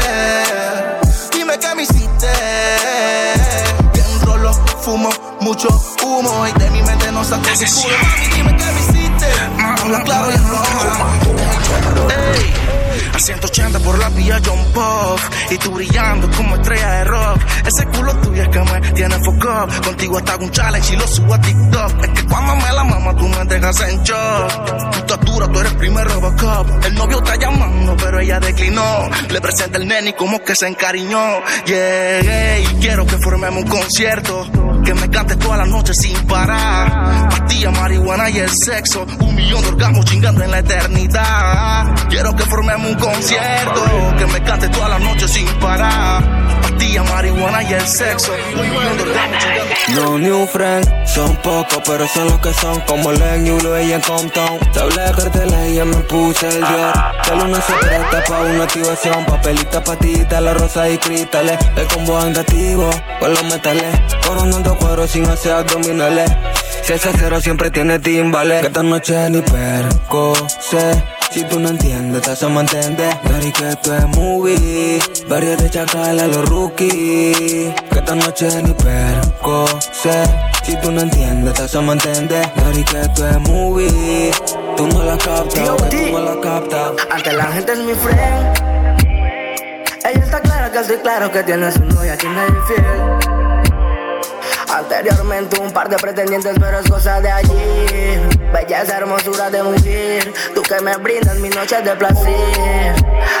Dime 1.31 1.59
qué 1.59 1.75
me 1.75 1.83
hiciste. 1.83 2.31
Enrolo, 3.93 4.53
fumo, 4.81 5.09
mucho 5.41 5.67
humo. 6.03 6.47
Y 6.47 6.59
de 6.59 6.69
mi 6.71 6.81
mente 6.81 7.11
no 7.11 7.23
saco 7.23 7.43
tu 7.43 7.81
culo. 7.81 7.97
Mami, 7.97 8.27
dime 8.35 8.57
qué 8.57 8.65
me 8.65 8.81
hiciste. 8.81 9.27
Habla 9.81 10.03
claro 10.03 10.31
y. 10.31 11.24
A 13.15 13.19
180 13.19 13.79
por 13.79 13.97
la 13.97 14.09
vía 14.09 14.41
John 14.45 14.59
Pop. 14.73 15.17
Y 15.49 15.57
tú 15.57 15.71
brillando 15.71 16.29
como 16.35 16.55
estrella 16.55 16.91
de 16.91 17.03
rock. 17.05 17.39
Ese 17.65 17.85
culo 17.85 18.13
tuyo 18.17 18.41
es 18.41 18.49
que 18.49 18.59
me 18.59 18.91
tiene 18.91 19.15
foco. 19.19 19.67
Contigo 19.85 20.17
hasta 20.17 20.35
un 20.35 20.51
challenge 20.51 20.93
y 20.93 20.97
lo 20.97 21.07
subo 21.07 21.33
a 21.33 21.39
TikTok. 21.39 22.03
Es 22.03 22.09
que 22.09 22.27
cuando 22.27 22.55
me 22.57 22.73
la 22.73 22.83
mama 22.83 23.15
tú 23.15 23.25
me 23.29 23.45
dejas 23.45 23.79
en 23.87 24.03
shock. 24.03 24.91
Tu 24.91 24.97
estatura, 24.97 25.47
tú 25.47 25.59
eres 25.61 25.73
primer 25.75 26.05
Robocop. 26.05 26.85
El 26.85 26.95
novio 26.95 27.17
está 27.19 27.37
llamando, 27.37 27.95
pero 27.95 28.19
ella 28.19 28.39
declinó. 28.41 29.09
Le 29.29 29.39
presenta 29.39 29.77
el 29.77 29.87
nene 29.87 30.09
y 30.09 30.13
como 30.13 30.43
que 30.43 30.53
se 30.53 30.67
encariñó. 30.67 31.41
Yeah, 31.65 32.59
y 32.59 32.65
quiero 32.81 33.05
que 33.05 33.17
formemos 33.19 33.63
un 33.63 33.69
concierto. 33.69 34.64
Que 34.85 34.93
me 34.93 35.09
cantes 35.09 35.39
toda 35.39 35.57
la 35.57 35.65
noche 35.65 35.93
sin 35.93 36.15
parar. 36.27 37.29
Pastilla, 37.29 37.71
marihuana 37.71 38.29
y 38.29 38.37
el 38.37 38.49
sexo. 38.49 39.05
Un 39.19 39.35
millón 39.35 39.61
de 39.63 39.69
orgasmos 39.69 40.05
chingando 40.05 40.43
en 40.43 40.51
la 40.51 40.59
eternidad. 40.59 41.95
Quiero 42.09 42.35
que 42.35 42.43
formemos 42.43 42.91
un 42.91 42.95
concierto. 42.95 43.81
Que 44.17 44.25
me 44.27 44.43
cante 44.43 44.69
toda 44.69 44.89
la 44.89 44.99
noche 44.99 45.27
sin 45.27 45.47
parar. 45.59 46.44
Pastilla, 46.85 47.03
marihuana 47.03 47.63
y 47.63 47.73
el 47.73 47.87
sexo. 47.87 48.31
No 49.95 50.19
new 50.19 50.45
friend, 50.45 50.85
son 51.07 51.35
pocos, 51.37 51.81
pero 51.83 52.07
son 52.07 52.25
los 52.27 52.39
que 52.39 52.53
son. 52.53 52.79
Como 52.81 53.11
Len, 53.11 53.45
Yulo 53.45 53.81
y 53.81 53.91
en 53.91 54.01
Compton. 54.01 54.59
Te 54.71 54.79
hablé 54.79 55.01
de 55.01 55.11
carteles 55.11 55.71
y 55.71 55.75
ya 55.75 55.85
me 55.85 55.95
puse 55.97 56.47
el 56.47 56.59
dior. 56.59 56.93
Que 57.23 57.35
luna 57.35 57.59
se 57.61 57.73
presta 57.73 58.23
pa' 58.27 58.41
una 58.41 58.63
activación. 58.65 59.25
Papelita, 59.25 59.83
patita, 59.83 60.41
la 60.41 60.53
rosa 60.53 60.87
y 60.87 60.97
cristales. 60.99 61.57
El 61.75 61.87
combo 61.87 62.19
andativo, 62.19 62.89
con 63.19 63.31
los 63.31 63.43
metales. 63.45 63.99
Coronando 64.27 64.77
cuero 64.77 65.07
sin 65.07 65.25
hacer 65.27 65.53
abdominales. 65.53 66.29
Si 66.83 66.93
ese 66.93 67.09
cero 67.17 67.41
siempre 67.41 67.71
tiene 67.71 67.97
timbales. 67.97 68.61
Que 68.61 68.67
esta 68.67 68.83
noche 68.83 69.29
ni 69.31 69.41
perco, 69.41 70.35
sé 70.59 71.14
Si 71.35 71.43
tú 71.43 71.59
no 71.59 71.67
entiendes, 71.67 72.21
te 72.21 72.31
hacemos 72.31 72.63
entender. 72.63 73.13
Dari 73.25 73.51
que 73.51 73.67
esto 73.67 73.93
es 73.93 74.07
movie. 74.15 74.99
Varios 75.27 75.57
de 75.61 75.69
chacal 75.69 76.17
a 76.17 76.27
los 76.27 76.47
rookies. 76.47 77.73
Que 77.91 77.99
esta 77.99 78.15
noche 78.15 78.47
ni 78.63 78.71
perco 78.71 79.65
sé. 79.91 80.23
Si 80.63 80.79
tú 80.79 80.93
no 80.93 81.01
entiendes, 81.01 81.53
te 81.55 81.63
hacemos 81.63 81.95
entender. 81.95 82.49
Dari 82.55 82.85
que 82.85 83.01
esto 83.01 83.27
es 83.27 83.39
movie. 83.41 84.31
Tú 84.77 84.87
no 84.87 85.03
la 85.03 85.17
captas, 85.17 85.89
tú 85.89 85.97
no 86.13 86.19
la 86.21 86.39
captas. 86.39 86.91
Ante 87.11 87.33
la 87.33 87.51
gente 87.51 87.73
es 87.73 87.79
mi 87.79 87.93
friend. 87.95 88.57
Ella 90.05 90.23
está 90.23 90.39
clara 90.39 90.71
que 90.71 90.79
estoy 90.79 90.97
claro 90.99 91.29
que 91.29 91.43
tiene 91.43 91.69
su 91.69 91.83
novia, 91.83 92.15
quien 92.15 92.31
es 92.31 92.47
infiel. 92.47 93.64
Anteriormente 94.75 95.57
un 95.57 95.71
par 95.71 95.87
de 95.87 95.95
pretendientes, 95.95 96.53
pero 96.59 96.79
es 96.79 96.89
cosa 96.89 97.21
de 97.21 97.31
allí. 97.31 98.19
Belleza, 98.51 98.97
hermosura 98.97 99.49
de 99.49 99.63
mujer. 99.63 100.33
Tú 100.53 100.61
que 100.63 100.81
me 100.81 100.97
brindas 100.97 101.37
mis 101.37 101.55
noches 101.55 101.81
de 101.85 101.95
placer. 101.95 102.93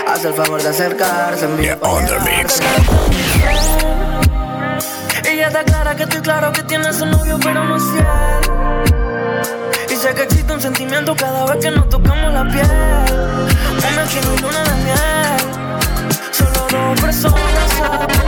Haz 0.07 0.23
el 0.23 0.33
favor 0.33 0.63
de 0.63 0.69
acercarse. 0.69 1.45
Yeah, 1.59 1.77
on 1.81 2.05
the 2.05 2.17
mix. 2.21 2.61
Ella 5.25 5.47
está 5.47 5.65
clara 5.65 5.93
que 5.97 6.03
estoy 6.03 6.21
claro 6.21 6.53
que 6.53 6.63
tiene 6.63 6.93
su 6.93 7.05
novio, 7.05 7.37
pero 7.43 7.65
no 7.65 7.75
es 7.75 7.83
fiel. 7.83 8.05
Y 9.89 9.95
sé 9.97 10.13
que 10.15 10.23
existe 10.23 10.53
un 10.53 10.61
sentimiento 10.61 11.17
cada 11.17 11.47
vez 11.47 11.57
que 11.57 11.71
nos 11.71 11.89
tocamos 11.89 12.33
la 12.33 12.43
piel. 12.43 12.65
Una 13.77 14.05
y 14.09 14.41
luna 14.41 14.63
de 14.63 14.75
miel. 14.85 15.41
Solo 16.31 16.65
dos 16.71 17.01
personas 17.01 17.65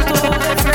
todo 0.08 0.32
de 0.32 0.67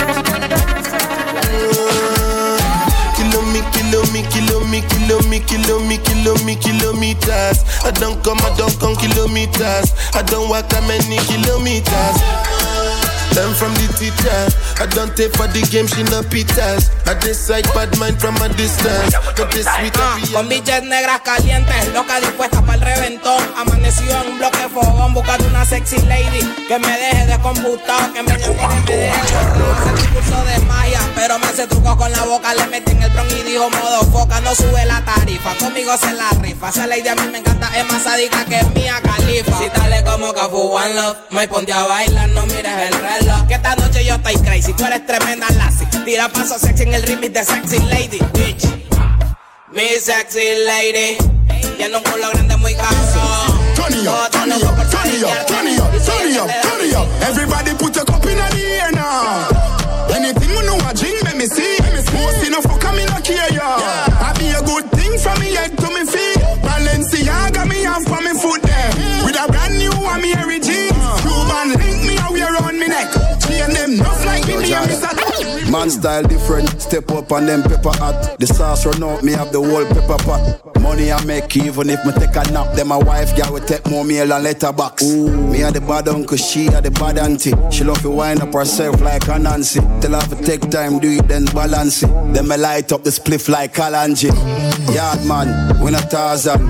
kilo 4.89 5.21
me, 5.29 5.41
kilo 5.41 5.81
me, 5.81 5.99
kilo 5.99 6.35
me, 6.45 6.57
kilometers. 6.57 7.65
I 7.85 7.91
don't 7.93 8.23
come, 8.25 8.39
I 8.41 8.55
don't 8.57 8.75
come 8.81 8.97
kilometers. 8.97 9.93
I 10.15 10.23
don't 10.23 10.49
walk 10.49 10.69
that 10.71 10.85
many 10.87 11.19
kilometers. 11.27 12.62
From 13.33 13.73
the 13.81 13.89
teacher. 13.97 14.45
I 14.77 14.85
don't 14.93 15.17
take 15.17 15.33
for 15.33 15.49
the 15.49 15.65
game, 15.73 15.89
she 15.89 16.05
no 16.13 16.21
pitas. 16.21 16.93
I 17.09 17.17
decide 17.17 17.65
bad 17.73 17.89
mind 17.97 18.21
from 18.21 18.37
a 18.45 18.49
distance. 18.53 19.17
Sweet 19.17 19.97
uh, 19.97 20.37
Con 20.37 20.49
biches 20.53 20.83
negras 20.85 21.23
calientes, 21.25 21.89
loca 21.95 22.21
dispuesta 22.21 22.61
para 22.61 22.75
el 22.75 22.81
reventón. 22.83 23.41
Amanecido 23.57 24.21
en 24.21 24.33
un 24.33 24.39
bloque 24.39 24.69
fogón, 24.69 25.15
buscando 25.15 25.47
una 25.49 25.65
sexy 25.65 25.97
lady 26.03 26.45
que 26.69 26.79
me 26.79 26.93
deje 26.93 27.27
de 27.27 27.39
computado, 27.41 28.13
que 28.13 28.23
me 28.23 28.37
deje 28.37 28.51
de 28.51 30.09
curso 30.13 30.45
de 30.45 30.59
magia, 30.67 31.01
pero 31.15 31.39
me 31.39 31.47
hace 31.47 31.67
truco 31.67 31.97
con 31.97 32.13
la 32.13 32.25
boca, 32.25 32.53
le 32.55 32.67
meten 32.67 33.03
el 33.03 33.11
bron 33.13 33.27
y 33.31 33.43
dijo 33.45 33.71
modo 33.71 34.05
foca, 34.13 34.41
no 34.43 34.55
sube 34.55 34.85
la 34.85 35.03
tarifa, 35.07 35.55
conmigo 35.57 35.97
se 35.97 36.13
la 36.13 36.29
rifa. 36.41 36.69
Esa 36.69 36.87
lady 36.87 37.09
a 37.09 37.15
mí 37.15 37.29
me 37.33 37.39
encanta, 37.39 37.71
es 37.79 37.91
más 37.91 38.03
sádica 38.03 38.45
que 38.45 38.63
mía 38.75 39.01
califa. 39.03 39.59
Si 39.59 39.69
dale 39.69 40.05
como 40.05 40.35
Cafu 40.35 40.77
One 40.77 40.95
Love, 40.95 41.17
me 41.31 41.49
ponte 41.49 41.73
a 41.73 41.85
bailar, 41.85 42.29
no 42.31 42.45
mires 42.47 42.73
el 42.91 43.22
Que 43.49 43.55
esta 43.55 43.77
noche 43.77 44.05
yo 44.05 44.15
estoy 44.15 44.37
crazy, 44.39 44.73
tú 44.73 44.85
eres 44.85 45.07
tremenda 45.07 45.47
lassie. 45.51 45.87
Tira 46.05 46.29
paso 46.29 46.59
sexy 46.59 46.85
en 46.85 46.95
el 46.95 47.03
remix 47.03 47.33
de 47.33 47.45
Sexy 47.45 47.79
Lady, 47.81 48.19
bitch. 48.35 48.65
Mi 49.73 49.89
sexy 50.01 50.65
lady. 50.67 51.17
Tiene 51.77 51.97
un 51.97 52.03
culo 52.03 52.29
grande 52.31 52.57
muy 52.59 52.75
cabrón. 52.75 53.75
Turn 53.75 53.93
it 53.95 54.07
up, 54.07 54.31
turn 54.31 54.53
it 54.53 54.63
up, 54.63 54.77
turn 54.91 55.11
it 55.11 55.25
up, 55.25 55.47
turn 55.47 55.67
it 55.67 55.81
up, 55.81 55.91
turn 56.05 56.31
it 56.31 56.39
up, 56.39 56.49
turn 56.63 56.87
it 56.87 56.95
up. 56.95 57.09
Everybody 57.23 57.75
put 57.75 57.97
your 57.97 58.05
cup 58.05 58.25
in 58.27 58.37
the 58.37 58.61
air 58.61 58.93
now. 58.93 59.52
Man 75.73 75.89
style 75.89 76.23
different, 76.23 76.69
step 76.83 77.11
up 77.13 77.33
on 77.33 77.47
them 77.47 77.63
pepper 77.63 77.97
hot. 77.97 78.37
The 78.39 78.47
sauce 78.47 78.85
run 78.85 79.03
out, 79.03 79.23
me 79.23 79.33
have 79.33 79.53
the 79.53 79.59
whole 79.59 79.87
pepper 79.87 80.23
pot. 80.23 80.83
Money 80.83 81.11
I 81.11 81.25
make 81.25 81.57
even 81.57 81.89
if 81.89 82.05
me 82.05 82.13
take 82.13 82.37
a 82.37 82.45
nap. 82.53 82.77
Then 82.77 82.89
my 82.89 82.99
wife 82.99 83.35
girl 83.35 83.55
will 83.55 83.65
take 83.65 83.89
more 83.89 84.05
meal 84.05 84.31
and 84.31 84.45
letterbox. 84.45 85.03
Ooh, 85.03 85.31
me 85.51 85.63
a 85.63 85.71
the 85.71 85.81
bad 85.81 86.09
uncle, 86.09 86.37
she 86.37 86.67
a 86.67 86.83
the 86.83 86.91
bad 86.91 87.17
auntie. 87.17 87.55
She 87.71 87.85
love 87.85 88.03
to 88.03 88.11
wind 88.11 88.43
up 88.43 88.53
herself 88.53 89.01
like 89.01 89.27
a 89.29 89.39
Nancy. 89.39 89.81
Tell 90.03 90.21
her 90.21 90.37
to 90.37 90.45
take 90.45 90.69
time, 90.71 90.99
do 90.99 91.09
it 91.09 91.27
then 91.27 91.47
balance 91.47 92.03
it. 92.03 92.11
Then 92.35 92.49
me 92.49 92.59
light 92.59 92.93
up 92.93 93.03
the 93.03 93.11
spliff 93.11 93.49
like 93.49 93.73
Kalanji. 93.73 94.29
Yard 94.95 95.25
man, 95.25 95.81
we 95.83 95.91
not 95.91 96.11
Tarzan. 96.11 96.61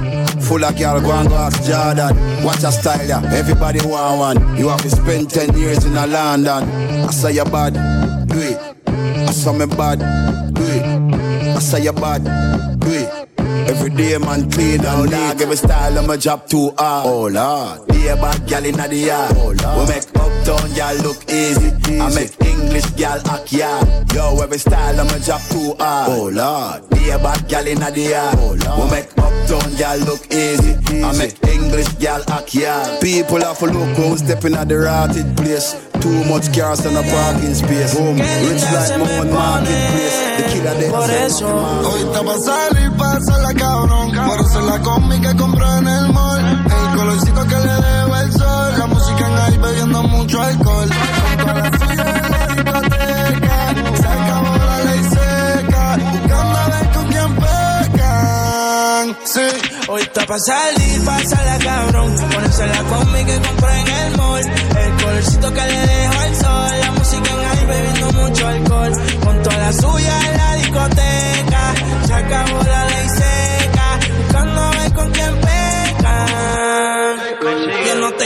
Full 0.42 0.64
of 0.64 0.78
girl, 0.78 1.00
go 1.00 1.10
and 1.10 1.28
go 1.28 1.34
ask 1.34 1.58
Jordan. 1.64 2.44
Watch 2.44 2.62
a 2.62 2.70
style, 2.70 3.04
yeah. 3.08 3.34
Everybody 3.34 3.80
want 3.84 4.38
one. 4.38 4.56
You 4.56 4.68
have 4.68 4.82
to 4.82 4.90
spend 4.90 5.28
10 5.28 5.58
years 5.58 5.84
in 5.84 5.96
a 5.96 6.06
London. 6.06 6.68
I 7.02 7.10
say 7.10 7.32
you 7.32 7.44
bad, 7.44 7.74
do 8.28 8.38
it. 8.38 8.81
I 9.32 9.34
saw 9.34 9.52
me 9.54 9.64
bad. 9.64 10.02
I 10.02 11.58
say 11.58 11.84
you 11.84 11.92
bad, 11.94 12.22
do. 12.78 13.31
Every 13.68 13.90
day 13.90 14.18
man 14.18 14.50
clean 14.50 14.84
and 14.84 15.10
neat. 15.10 15.40
Every 15.42 15.56
style 15.56 15.98
of 15.98 16.06
my 16.06 16.16
job 16.16 16.46
too 16.46 16.72
hard. 16.78 17.06
Uh. 17.06 17.08
Oh 17.08 17.26
lord, 17.28 17.88
be 17.88 18.08
a 18.08 18.16
bad 18.16 18.46
gal 18.46 18.64
inna 18.64 18.88
the 18.88 18.96
yard. 18.96 19.32
Oh 19.36 19.52
lord, 19.52 19.78
we 19.78 19.94
make 19.94 20.06
uptown 20.16 20.72
gal 20.74 20.96
look 20.96 21.18
easy. 21.30 21.70
I 22.00 22.14
make 22.14 22.34
English 22.44 22.86
gal 22.96 23.20
act 23.28 23.52
yard. 23.52 24.12
Yo, 24.12 24.40
every 24.40 24.58
style 24.58 25.00
of 25.00 25.06
my 25.06 25.18
job 25.18 25.40
too 25.50 25.74
hard. 25.78 26.10
Uh. 26.10 26.16
Oh 26.16 26.28
lord, 26.28 26.90
be 26.90 27.10
a 27.10 27.18
bad 27.18 27.48
gal 27.48 27.66
inna 27.66 27.90
the 27.90 28.00
yard. 28.00 28.36
Oh 28.38 28.56
lord, 28.64 28.78
we 28.84 28.90
make 28.96 29.08
uptown 29.18 29.74
gal 29.76 29.98
look 29.98 30.22
easy. 30.32 30.74
I 31.02 31.16
make 31.18 31.36
English 31.44 31.88
gal 31.98 32.22
act 32.30 32.54
yard. 32.54 33.00
People 33.00 33.40
have 33.40 33.58
to 33.58 33.66
look 33.66 33.96
who's 33.96 34.20
stepping 34.20 34.54
at 34.54 34.68
the 34.68 34.78
rotted 34.78 35.36
place. 35.36 35.74
Too 36.02 36.24
much 36.24 36.52
cars 36.52 36.84
and 36.84 36.96
a 36.96 37.02
parking 37.02 37.54
space. 37.54 37.94
Boom, 37.94 38.18
rich 38.18 38.62
like 38.74 38.98
Mount 38.98 39.30
Marketplace. 39.30 40.18
The 40.36 40.42
killer 40.50 40.74
they 40.74 40.90
Por 40.90 41.08
eso, 41.10 41.46
hoy 41.46 42.00
está 42.02 42.22
pa' 42.24 42.38
que 45.22 45.36
compré 45.36 45.66
en 45.78 45.86
el 45.86 46.12
mall. 46.12 46.66
El 46.66 46.96
colorcito 46.98 47.46
que 47.46 47.56
le 47.56 47.74
dejo 47.86 48.16
el 48.16 48.32
sol. 48.32 48.78
La 48.78 48.86
música 48.86 49.26
en 49.26 49.38
ahí 49.38 49.58
bebiendo 49.58 50.02
mucho 50.02 50.42
alcohol. 50.42 50.88
Con 50.90 51.36
toda 51.38 51.54
la 51.54 51.70
suya 51.78 52.04
en 52.04 52.30
la 52.32 52.46
discoteca. 52.54 53.56
Se 54.00 54.08
acabó 54.08 54.56
la 54.56 54.78
ley 54.84 55.02
seca. 55.14 55.84
Buscando 56.12 56.58
a 56.58 56.68
ver 56.68 56.86
con 56.94 57.06
quién 57.12 57.36
pecan. 57.36 59.16
Sí. 59.24 59.48
Hoy 59.88 60.02
está 60.02 60.26
pa' 60.26 60.38
salir, 60.38 61.04
pásala 61.04 61.58
cabrón. 61.58 62.16
Ponerse 62.32 62.66
la 62.66 62.82
combi 62.82 63.24
que 63.24 63.40
compré 63.46 63.80
en 63.80 63.88
el 63.88 64.16
mall. 64.16 64.46
El 64.84 65.02
colorcito 65.02 65.54
que 65.54 65.60
le 65.60 65.86
dejo 65.86 66.22
el 66.26 66.36
sol. 66.36 66.80
La 66.80 66.90
música 66.92 67.30
en 67.30 67.44
ahí 67.50 67.64
bebiendo 67.66 68.12
mucho 68.12 68.46
alcohol. 68.48 68.92
Con 69.24 69.42
toda 69.42 69.56
la 69.58 69.72
suya 69.72 70.14
en 70.28 70.36
la 70.36 70.54
discoteca. 70.56 71.74
Se 72.06 72.14
acabó 72.14 72.62
la 72.64 72.91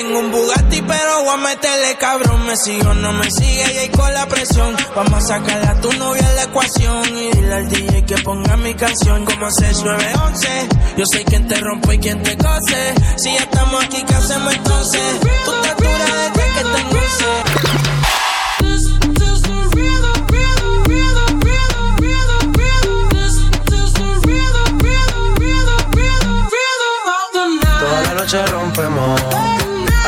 tengo 0.07 0.21
un 0.21 0.31
Bugatti, 0.31 0.83
pero 0.83 1.25
voy 1.25 1.35
a 1.35 1.37
meterle 1.37 1.97
cabrón. 1.99 2.47
Me 2.47 2.57
sigo, 2.57 2.95
no 2.95 3.13
me 3.13 3.31
sigue 3.31 3.73
y 3.75 3.79
ahí 3.79 3.89
con 3.89 4.13
la 4.13 4.27
presión. 4.27 4.77
Vamos 4.95 5.15
a 5.15 5.21
sacarle 5.21 5.67
a 5.67 5.81
tu 5.81 5.93
novia 5.95 6.33
la 6.35 6.45
ecuación. 6.45 7.05
Y 7.17 7.31
dile 7.33 7.55
al 7.55 7.69
DJ 7.69 8.05
que 8.05 8.17
ponga 8.19 8.57
mi 8.57 8.75
canción 8.75 9.25
como 9.25 9.51
6911. 9.51 10.69
Yo 10.97 11.07
sé 11.07 11.25
quién 11.25 11.49
te 11.49 11.57
rompe 11.57 11.95
y 11.95 11.99
quién 11.99 12.23
te 12.23 12.37
cose. 12.37 12.95
Si 13.17 13.33
ya 13.33 13.41
estamos 13.41 13.85
aquí, 13.85 14.03
¿qué 14.03 14.15
hacemos 14.15 14.55
entonces? 14.55 15.21
Tu 15.21 15.53
estatura 15.53 16.05
desde 16.05 16.49
que 16.55 16.63
te 16.63 16.95
luce. 16.95 17.27
Toda 27.79 28.03
la 28.03 28.15
noche 28.15 28.47
rompemos, 28.47 29.21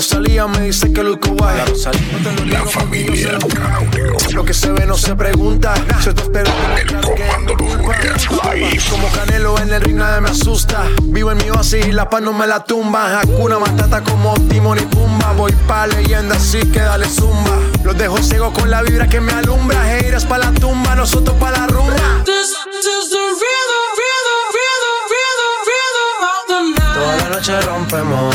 Rosalía 0.00 0.46
me 0.46 0.60
dice 0.60 0.90
que 0.94 1.02
luzco 1.02 1.34
guay. 1.34 1.58
La 1.58 1.66
Rosalía. 1.66 2.00
La 2.46 2.64
familia 2.64 3.38
Lo 4.32 4.46
que 4.46 4.54
se 4.54 4.72
ve 4.72 4.86
no 4.86 4.96
se 4.96 5.14
pregunta. 5.14 5.74
Se 6.02 6.14
te 6.14 6.22
espero 6.22 6.50
Como 8.88 9.08
Canelo 9.12 9.58
en 9.58 9.70
el 9.70 9.82
ring 9.82 9.96
nadie 9.96 10.22
me 10.22 10.30
asusta. 10.30 10.84
Vivo 11.02 11.32
en 11.32 11.36
mi 11.36 11.50
oasis 11.50 11.86
y 11.86 11.92
la 11.92 12.08
paz 12.08 12.22
no 12.22 12.32
me 12.32 12.46
la 12.46 12.64
tumba. 12.64 13.20
Hakuna 13.20 13.58
Matata 13.58 14.02
como 14.02 14.32
Timon 14.48 14.78
y 14.78 14.86
Pumba. 14.86 15.32
Voy 15.32 15.52
pa' 15.68 15.86
leyenda 15.86 16.36
así 16.36 16.60
que 16.60 16.80
dale 16.80 17.06
zumba. 17.06 17.58
Los 17.84 17.98
dejo 17.98 18.16
ciego 18.22 18.54
con 18.54 18.70
la 18.70 18.80
vibra 18.80 19.06
que 19.06 19.20
me 19.20 19.32
alumbra. 19.32 19.98
Heiras 19.98 20.24
pa' 20.24 20.38
la 20.38 20.50
tumba, 20.52 20.94
nosotros 20.94 21.36
pa' 21.36 21.50
la 21.50 21.66
rumba. 21.66 22.24
Toda 26.94 27.16
la 27.16 27.28
noche 27.28 27.60
rompemos, 27.60 28.34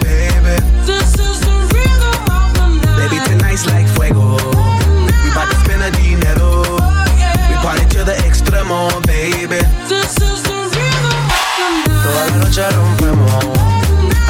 the 8.71 8.77
extremo, 8.77 9.05
baby. 9.05 9.61
This 9.87 10.17
is 10.17 10.43
the 10.43 10.53
rhythm 10.73 11.25
of 11.27 11.45
the 11.57 11.67
night. 11.77 12.03
Toda 12.03 12.21
la 12.29 12.35
noche 12.37 12.63
rompemos. 12.71 13.43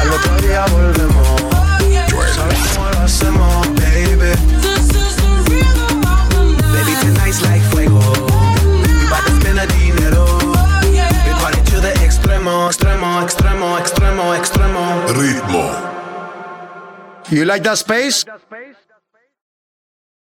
Al 0.00 0.10
otro 0.10 0.36
día 0.40 0.64
volvemos. 0.66 1.42
Oh, 1.42 2.22
¿Sabes 2.34 2.58
cómo 2.74 2.90
lo 2.90 2.98
hacemos, 3.00 3.66
baby? 3.74 4.32
This 4.60 4.88
is 4.90 5.16
the 5.16 5.30
rhythm 5.48 6.02
of 6.04 6.28
the 6.30 6.42
night. 6.58 6.72
Baby, 6.74 6.94
tonight's 7.02 7.40
like 7.42 7.62
fuego. 7.70 8.00
We 8.82 9.08
bout 9.10 9.24
to 9.26 9.32
spend 9.40 9.58
a 9.58 9.66
dinero. 9.66 10.24
We 11.26 11.32
party 11.40 11.60
to 11.70 11.80
the 11.80 11.92
extremo, 12.04 12.68
extremo, 12.68 13.22
extremo, 13.22 13.78
extremo, 13.78 14.34
extremo. 14.34 15.06
Ritmo. 15.08 15.64
You 17.30 17.44
like 17.44 17.62
that 17.62 17.78
space? 17.78 18.26